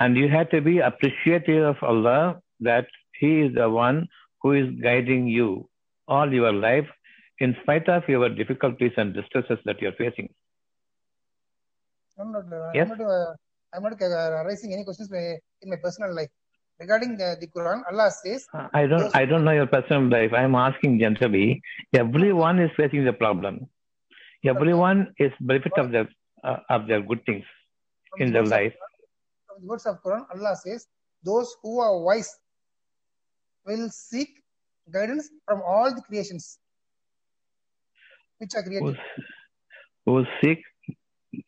[0.00, 2.86] And you have to be appreciative of Allah that
[3.18, 4.08] He is the one
[4.42, 5.68] who is guiding you
[6.08, 6.88] all your life
[7.38, 10.28] in spite of your difficulties and distresses that you're facing.
[12.18, 12.90] I'm not, uh, Yes.
[12.90, 13.34] I'm not, uh,
[13.74, 16.28] I'm not uh, raising any questions in my personal life.
[16.78, 20.32] Regarding the, the Quran, Allah says, I don't I don't know your personal life.
[20.32, 21.60] I'm asking generally.
[21.92, 23.66] Everyone is facing the problem.
[24.52, 26.08] Everyone is benefit of their
[26.42, 27.44] uh, of their good things
[28.16, 28.72] in their life.
[29.62, 30.86] Words of Quran, Allah says,
[31.24, 32.38] those who are wise
[33.66, 34.28] will seek
[34.92, 36.58] guidance from all the creations
[38.38, 39.00] which are Who, created.
[40.06, 40.62] who seek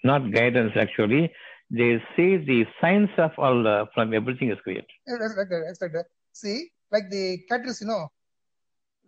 [0.04, 1.32] not guidance actually,
[1.70, 4.84] they see the signs of Allah from everything is created.
[5.06, 5.62] Yeah, That's like that.
[5.66, 6.06] That's like that.
[6.32, 8.08] See, like the cattle, you know,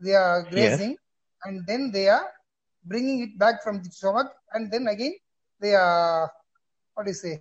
[0.01, 0.97] they are grazing
[1.45, 2.27] and then they are
[2.85, 5.15] bringing it back from the stomach and then again
[5.61, 6.31] they are,
[6.95, 7.41] what do you say?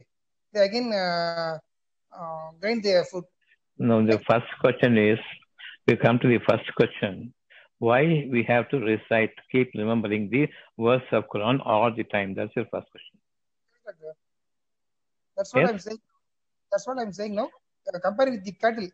[0.53, 1.57] They again uh,
[2.17, 3.25] uh, grind their food.
[3.77, 5.19] Now the first question is,
[5.87, 7.33] we come to the first question.
[7.79, 10.47] Why we have to recite, keep remembering the
[10.79, 12.33] verse of Quran all the time?
[12.35, 13.17] That's your first question.
[15.35, 15.71] That's what Yes.
[15.71, 15.99] I'm saying.
[16.71, 17.49] That's what I'm saying now.
[17.93, 18.87] Uh, comparing with the cattle,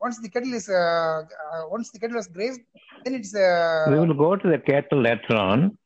[0.00, 2.60] once the cattle is uh, uh, once the cattle is grazed,
[3.04, 5.76] then it's uh, We will go to the cattle later on.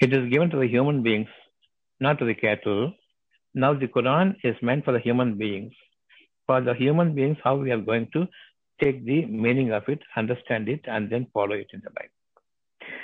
[0.00, 1.28] It is given to the human beings,
[2.00, 2.92] not to the cattle.
[3.54, 5.72] Now the Quran is meant for the human beings.
[6.46, 8.26] For the human beings, how we are going to
[8.80, 12.10] take the meaning of it, understand it, and then follow it in the life.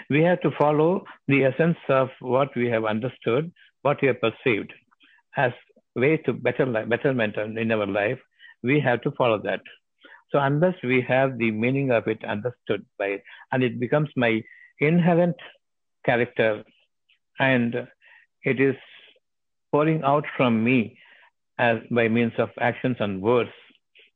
[0.08, 4.72] We have to follow the essence of what we have understood, what we have perceived
[5.36, 5.52] as
[5.96, 8.18] way to better li- betterment in our life.
[8.62, 9.60] We have to follow that.
[10.30, 13.22] So unless we have the meaning of it understood by it,
[13.52, 14.42] and it becomes my
[14.80, 15.36] inherent
[16.04, 16.64] character,
[17.38, 17.86] and
[18.44, 18.76] it is
[19.74, 20.96] pouring out from me
[21.58, 23.50] as by means of actions and words,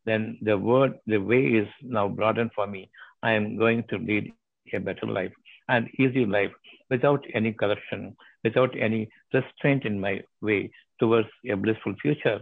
[0.07, 2.89] then the word, the way is now broadened for me.
[3.25, 4.33] I am going to lead
[4.73, 5.33] a better life
[5.69, 6.53] and easy life
[6.91, 12.39] without any corruption, without any restraint in my way towards a blissful future.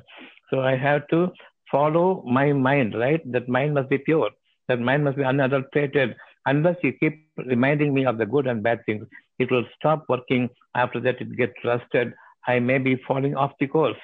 [0.50, 1.30] So I have to
[1.72, 3.22] follow my mind, right?
[3.32, 4.30] That mind must be pure.
[4.68, 6.16] That mind must be unadulterated.
[6.44, 9.06] Unless you keep reminding me of the good and bad things,
[9.38, 10.50] it will stop working.
[10.74, 12.12] After that, it gets rusted.
[12.47, 13.97] I may be falling off the course.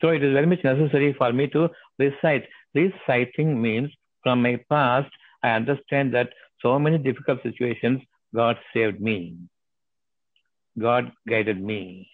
[0.00, 2.46] So it is very much necessary for me to recite.
[2.74, 3.90] Reciting means
[4.22, 5.10] from my past,
[5.42, 6.30] I understand that
[6.62, 8.02] so many difficult situations,
[8.34, 9.36] God saved me.
[10.78, 12.08] God guided me.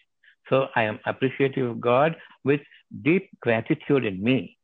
[0.48, 2.60] So I am appreciative of God with
[3.02, 4.56] deep gratitude in me.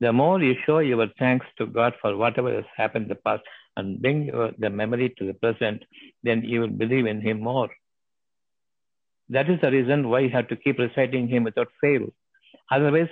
[0.00, 3.42] The more you show your thanks to God for whatever has happened in the past
[3.76, 5.82] and bring your, the memory to the present,
[6.22, 7.68] then you will believe in Him more.
[9.28, 12.06] That is the reason why you have to keep reciting Him without fail.
[12.70, 13.08] Otherwise,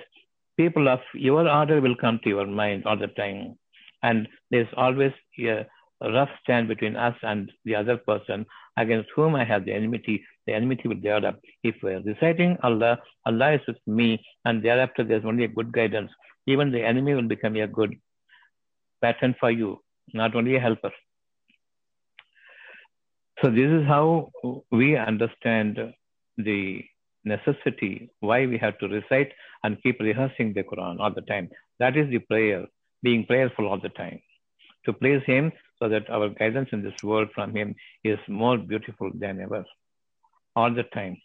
[0.57, 3.57] people of your order will come to your mind all the time.
[4.03, 5.65] And there's always a
[6.01, 8.45] rough stand between us and the other person
[8.77, 10.23] against whom I have the enmity.
[10.45, 11.39] The enmity will develop.
[11.63, 16.11] If we're reciting Allah, Allah is with me, and thereafter there's only a good guidance.
[16.45, 17.95] Even the enemy will become a good
[19.01, 19.79] pattern for you,
[20.13, 20.91] not only a helper.
[23.41, 24.31] So this is how
[24.71, 25.79] we understand
[26.37, 26.83] the
[27.25, 29.31] necessity why we have to recite
[29.63, 31.49] and keep rehearsing the Quran all the time.
[31.79, 32.65] That is the prayer,
[33.01, 34.21] being prayerful all the time
[34.85, 39.11] to please Him so that our guidance in this world from Him is more beautiful
[39.13, 39.63] than ever,
[40.55, 41.17] all the time.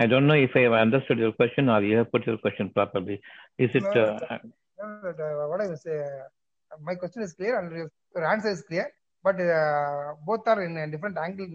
[0.00, 2.70] I don't know if I have understood your question or you have put your question
[2.70, 3.20] properly.
[3.58, 3.84] Is it?
[3.84, 4.38] Uh,
[4.80, 8.50] No, no, no, what I was say, uh, my question is clear and your answer
[8.50, 11.48] is clear, but uh, both are in a different angle.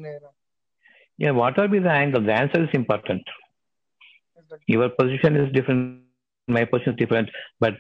[1.17, 2.21] yeah, what will be the angle?
[2.21, 3.23] The answer is important.
[4.67, 6.01] Your position is different,
[6.47, 7.75] my position is different, but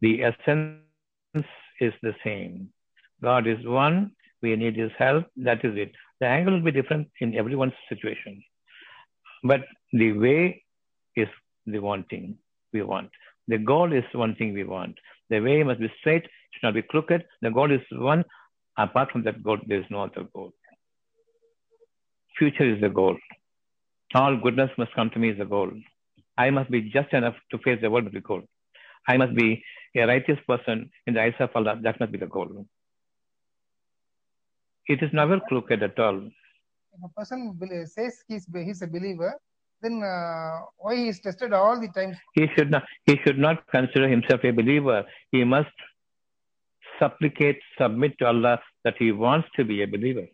[0.00, 0.80] the essence
[1.80, 2.68] is the same.
[3.22, 4.12] God is one,
[4.42, 5.92] we need His help, that is it.
[6.20, 8.42] The angle will be different in everyone's situation.
[9.42, 9.62] But
[9.92, 10.62] the way
[11.16, 11.28] is
[11.66, 12.38] the one thing
[12.72, 13.10] we want.
[13.48, 14.96] The goal is one thing we want.
[15.30, 16.22] The way must be straight,
[16.52, 17.24] should not be crooked.
[17.42, 18.24] The goal is one.
[18.76, 20.52] Apart from that goal, there is no other goal.
[22.38, 23.16] Future is the goal.
[24.14, 25.70] All goodness must come to me is the goal.
[26.36, 28.42] I must be just enough to face the world with the goal.
[29.06, 29.62] I must be
[29.96, 31.78] a righteous person in the eyes of Allah.
[31.82, 32.66] That must be the goal.
[34.86, 36.18] It is never crooked at all.
[36.26, 39.34] If a person says he's, he's a believer,
[39.80, 42.16] then uh, why he is tested all the time?
[42.34, 42.84] He should not.
[43.06, 45.04] He should not consider himself a believer.
[45.30, 45.74] He must
[46.98, 50.26] supplicate, submit to Allah that he wants to be a believer.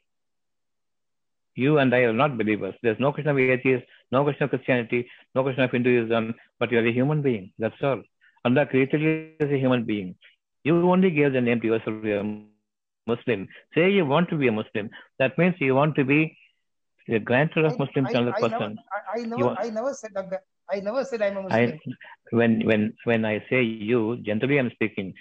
[1.55, 2.75] You and I are not believers.
[2.83, 6.93] There's no question of no question of Christianity, no question of Hinduism, but you're a
[6.93, 7.53] human being.
[7.59, 8.03] That's all.
[8.45, 10.15] Allah created you as a human being.
[10.65, 12.45] You only gave the name to yourself a
[13.07, 13.49] Muslim.
[13.75, 14.91] Say you want to be a Muslim.
[15.19, 16.37] That means you want to be
[17.09, 18.79] a grantor of Muslim to I, another I, person.
[18.79, 20.43] never, I, I never, I never said that.
[20.73, 21.81] I never said I'm a Muslim.
[22.31, 25.15] when when when I say you, generally I'm speaking.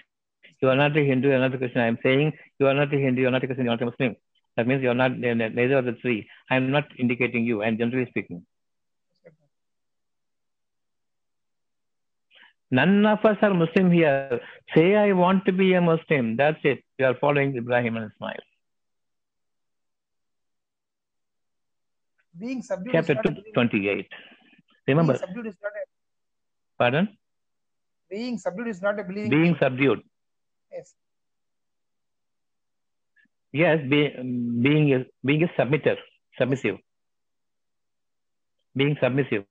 [0.62, 1.82] You are not a Hindu, you are not a Christian.
[1.82, 3.82] I'm saying you are not a Hindu, you are not a Christian, you are not
[3.84, 4.16] a Muslim.
[4.58, 6.28] That means you are not neither of the three.
[6.50, 7.64] I'm not indicating you.
[7.64, 8.46] I'm generally speaking.
[12.72, 14.42] None of us are Muslim here.
[14.76, 16.36] Say I want to be a Muslim.
[16.36, 16.84] That's it.
[16.98, 18.44] You are following Ibrahim and Ismail.
[22.38, 24.08] Being subdued Chapter is not 28.
[24.88, 25.84] Remember, Being subdued is not a,
[26.78, 27.18] pardon?
[28.10, 29.30] being subdued is not a believing.
[29.30, 30.02] Being subdued.
[30.72, 30.94] Yes.
[33.52, 34.10] Yes, be,
[34.62, 35.96] being a, being a submitter,
[36.38, 36.78] submissive.
[38.76, 39.46] Being submissive.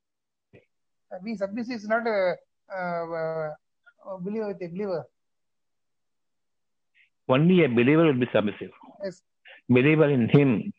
[0.54, 2.36] Uh, being submissive is not a,
[2.72, 3.50] uh, uh,
[4.14, 5.04] a believer with a believer.
[7.28, 8.70] Only a believer will be submissive.
[9.04, 9.22] Yes.
[9.68, 10.72] Believer in him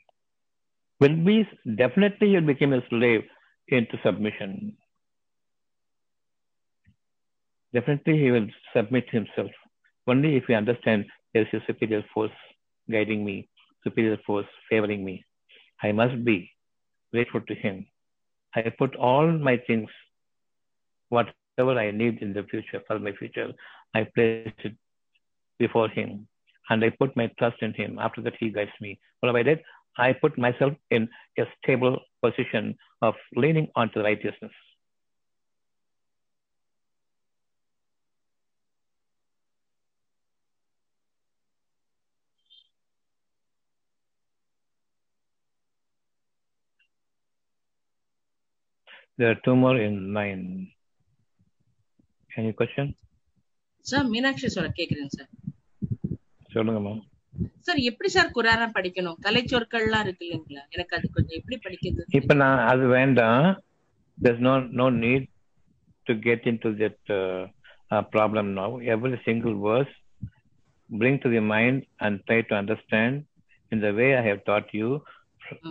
[1.00, 3.22] will be definitely he'll become a slave
[3.68, 4.78] into submission.
[7.74, 9.52] Definitely he will submit himself.
[10.10, 12.38] Only if we understand there's a superior force
[12.90, 13.48] guiding me,
[13.84, 15.26] superior force favoring me.
[15.84, 16.52] I must be
[17.14, 17.86] grateful to him.
[18.56, 19.90] I put all my things,
[21.10, 23.54] whatever I need in the future, for my future,
[23.94, 24.76] I place it
[25.60, 26.28] before him
[26.70, 28.00] and I put my trust in him.
[28.00, 29.00] After that, he guides me.
[29.20, 29.60] What have I did?
[29.98, 34.52] I put myself in a stable position of leaning onto righteousness.
[49.20, 50.44] There are two more in line.
[52.32, 52.88] Any question?
[53.86, 55.30] Sir Meenakshi சொல்ல கேக்குறேன் sir
[56.54, 56.94] சொல்லுங்கம்மா
[57.68, 62.62] sir எப்படி sir குரான படிக்கணும் கலைச்சொற்கள்லாம் இருக்கு இல்லைங்களா எனக்கு அது கொஞ்சம் எப்படி படிக்கிறது இப்ப நான்
[62.72, 63.46] அது வேண்டாம்
[64.18, 65.24] there's no no need
[66.08, 67.42] to get into that uh,
[67.92, 69.94] uh, problem now every single verse
[70.90, 73.14] bring to the mind and try to understand
[73.72, 74.90] in the way i have taught you
[75.42, 75.62] fr-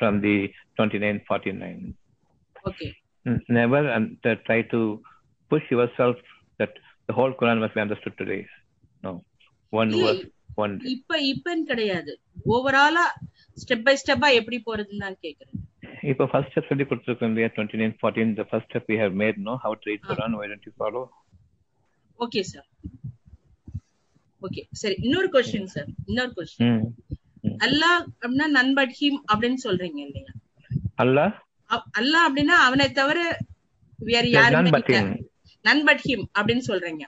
[0.00, 0.36] from the
[0.76, 1.82] 2949
[2.64, 4.80] okay N- Mm, never and they try to
[5.50, 6.16] push yourself
[6.60, 6.72] that
[7.08, 8.40] the whole Quran must be understood today.
[9.02, 9.12] No.
[9.72, 10.22] One verse,
[10.56, 10.90] one day.
[10.94, 12.12] இப்ப இப்பன்னு கிடையாது.
[12.54, 13.04] ஓவராலா
[13.58, 15.58] step by ஸ்டெப்பா எப்படி போறதுன்னு நான் கேக்குறேன்.
[16.12, 17.48] இப்ப first step சொல்லி கொடுத்துருக்கோம் இல்லையா?
[17.54, 20.66] Twenty nine fourteen the first step we have made no how to Quran why don't
[20.68, 21.02] you follow
[22.18, 22.68] okay sir
[24.42, 26.80] okay சரி இன்னொரு கொஸ்டின் சார் இன்னொரு கொஸ்டின்
[27.66, 30.30] அல்லாஹ் அப்படின்னா நன் பட் ஹிம் சொல்றீங்க இல்லையா?
[30.98, 31.34] அல்லாஹ்?
[31.98, 33.18] அல்லாஹ் அப்படின்னா அவனை தவிர
[34.10, 34.98] வேற யாருமே but இல்ல.
[35.00, 35.08] him.
[35.64, 37.04] நண்பட் ஹிம் அப்படின்னு சொல்றீங்க.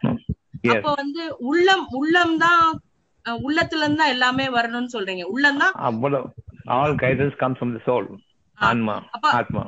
[0.72, 2.62] அப்ப வந்து உள்ளம் உள்ளம் தான்
[3.46, 5.24] உள்ளத்துல இருந்து தான் எல்லாமே வரணும்னு சொல்றீங்க.
[5.34, 6.28] உள்ளம் தான் அவ்வளவு.
[6.76, 8.06] All guidance comes from the soul.
[8.58, 8.94] ஆன்மா
[9.38, 9.62] ஆத்மா.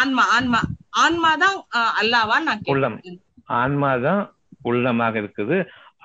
[0.00, 0.60] ஆன்மா ஆன்மா.
[1.04, 1.56] ஆன்மா தான்
[2.00, 2.98] அல்லாவா நான் உள்ளம்.
[3.62, 4.22] ஆன்மா தான்
[4.70, 5.56] உள்ளமாக இருக்குது.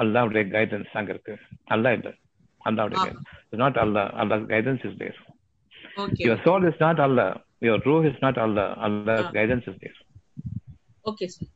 [0.02, 1.34] அல்லாவுடைய கைடன்ஸ் அங்க இருக்கு.
[1.76, 2.10] அல்லா இல்ல.
[2.62, 2.98] அல்லாவுடைய.
[3.06, 4.04] Guidance not Allah.
[4.22, 5.20] Allah guidance is there
[6.26, 7.28] your soul is not Allah.
[7.63, 9.31] Your ரூ is not Allah Allah ah.
[9.37, 9.99] Guidance is there
[11.05, 11.51] okay sir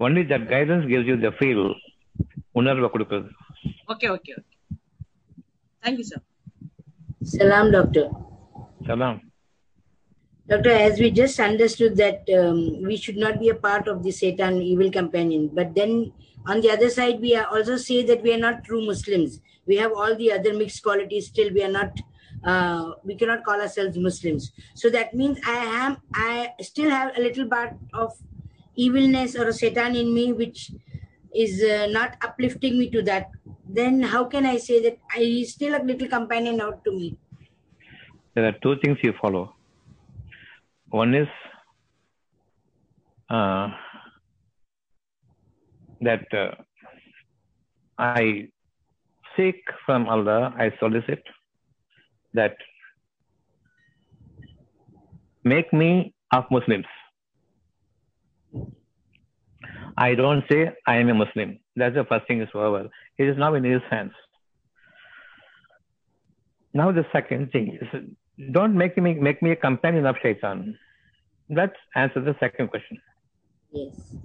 [0.00, 1.60] only that guidance gives you the feel
[2.54, 3.30] உணர்வை கொடுக்குறது
[3.94, 4.52] okay okay okay
[5.84, 6.24] thank you sir
[7.30, 8.02] Salam, doctor.
[8.88, 9.16] சலாம்
[10.48, 14.12] Doctor, as we just understood that um, we should not be a part of the
[14.12, 15.92] Satan evil companion, but then
[16.46, 19.30] on the other side, we are also say that we are not true Muslims.
[19.68, 21.24] We have all the other mixed qualities.
[21.26, 21.90] Still, we are not.
[22.43, 24.51] uh, we cannot call ourselves Muslims.
[24.73, 25.97] So that means I am.
[26.13, 28.13] I still have a little part of
[28.75, 30.71] evilness or a Satan in me, which
[31.35, 33.29] is uh, not uplifting me to that.
[33.69, 37.17] Then how can I say that I is still a little companion out to me?
[38.33, 39.53] There are two things you follow.
[40.89, 41.27] One is
[43.29, 43.69] uh,
[46.01, 46.55] that uh,
[47.97, 48.49] I
[49.37, 51.23] seek from Allah, I solicit
[52.33, 52.55] that
[55.43, 56.85] make me of Muslims.
[59.97, 61.59] I don't say I am a Muslim.
[61.75, 62.89] That's the first thing is over.
[63.17, 64.13] It is now in his hands.
[66.73, 70.77] Now the second thing is don't make me make me a companion of shaitan.
[71.49, 73.01] Let's answer the second question.
[73.73, 74.15] Yes.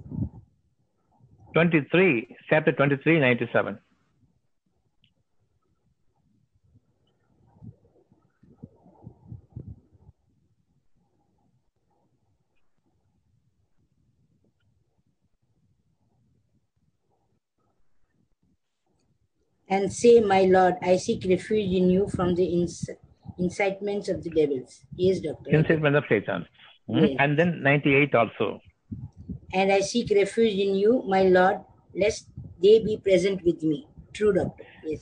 [1.53, 3.79] 23, chapter 23, 97.
[19.69, 22.95] And say, My Lord, I seek refuge in you from the inc-
[23.37, 24.81] incitements of the devils.
[24.95, 25.49] Yes, Doctor.
[25.51, 26.45] Incitement of shaitan.
[26.87, 27.03] Hmm?
[27.03, 27.15] Yes.
[27.19, 28.61] And then 98 also.
[29.53, 31.59] And I seek refuge in you, my Lord,
[31.95, 32.27] lest
[32.61, 33.87] they be present with me.
[34.13, 34.63] True, Doctor.
[34.85, 35.01] Yes.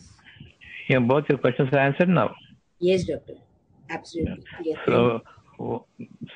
[0.89, 2.33] Yeah, both your questions are answered now.
[2.79, 3.35] Yes, Doctor.
[3.89, 4.43] Absolutely.
[4.63, 4.79] Yes.
[4.85, 5.21] So,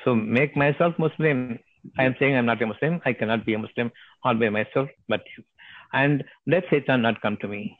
[0.04, 1.58] so make myself Muslim.
[1.98, 3.00] I am saying I'm not a Muslim.
[3.04, 3.90] I cannot be a Muslim
[4.24, 5.44] all by myself, but you.
[5.92, 7.76] and let Satan not come to me.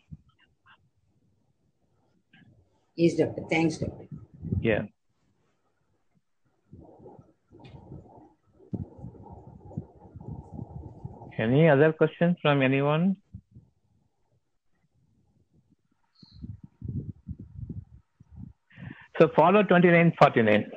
[3.01, 3.43] Yes, Doctor.
[3.48, 4.09] Thanks, Doctor.
[4.60, 4.82] Yeah.
[11.39, 13.16] Any other questions from anyone?
[19.18, 20.70] So follow 2949.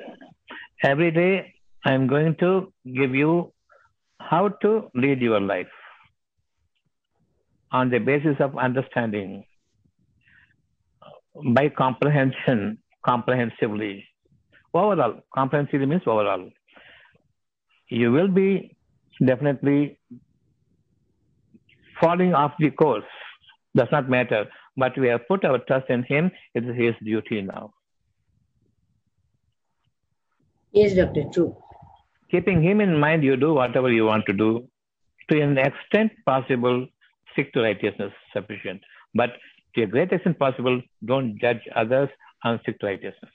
[0.82, 3.52] Every day I'm going to give you
[4.18, 5.74] how to lead your life
[7.70, 9.44] on the basis of understanding
[11.42, 14.06] by comprehension, comprehensively.
[14.72, 16.50] Overall, comprehensively means overall.
[17.88, 18.76] You will be
[19.24, 19.98] definitely
[22.00, 23.04] falling off the course.
[23.76, 24.46] Does not matter.
[24.76, 26.30] But we have put our trust in Him.
[26.54, 27.74] It is His duty now.
[30.72, 31.24] Yes, Doctor.
[31.32, 31.56] True.
[32.30, 34.68] Keeping Him in mind, you do whatever you want to do.
[35.30, 36.86] To an extent possible,
[37.32, 38.82] stick to righteousness sufficient.
[39.14, 39.30] But
[39.74, 42.08] to a great extent possible, don't judge others
[42.44, 43.32] and stick to righteousness.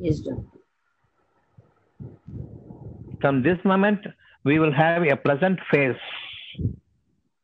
[0.00, 0.44] Yes, Doctor.
[3.20, 4.00] From this moment,
[4.44, 5.96] we will have a pleasant face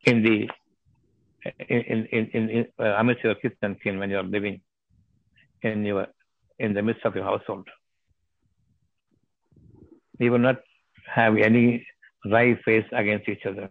[0.05, 0.49] in the
[1.69, 4.61] in in in, in uh, amidst your kids and kin when you are living
[5.63, 6.07] in your
[6.59, 7.69] in the midst of your household.
[10.21, 10.59] We will not
[11.13, 11.85] have any
[12.25, 13.69] wry face against each other.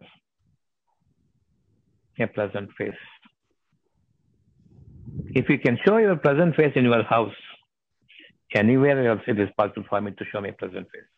[2.20, 2.92] A pleasant face.
[5.36, 7.34] If you can show your pleasant face in your house,
[8.54, 11.10] anywhere else it is possible for me to show my pleasant face.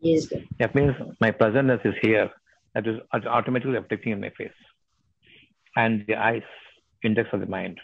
[0.00, 0.46] Yes, Doctor.
[0.60, 2.30] That means my pleasantness is here.
[2.74, 4.52] That is automatically reflecting in my face.
[5.76, 6.42] And the eyes,
[7.02, 7.80] index of the mind.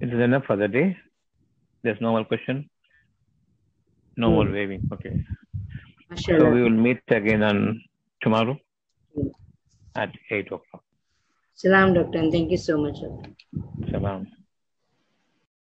[0.00, 0.96] It is enough for the day.
[1.86, 2.68] There's no more question.
[4.16, 4.82] No more waving.
[4.92, 5.24] Okay.
[6.16, 7.58] So we will meet again on
[8.20, 8.56] tomorrow
[9.14, 9.28] Hmm.
[9.94, 10.82] at 8 o'clock.
[11.54, 12.18] Salam, Doctor.
[12.18, 12.96] And thank you so much,
[13.92, 14.26] Salam.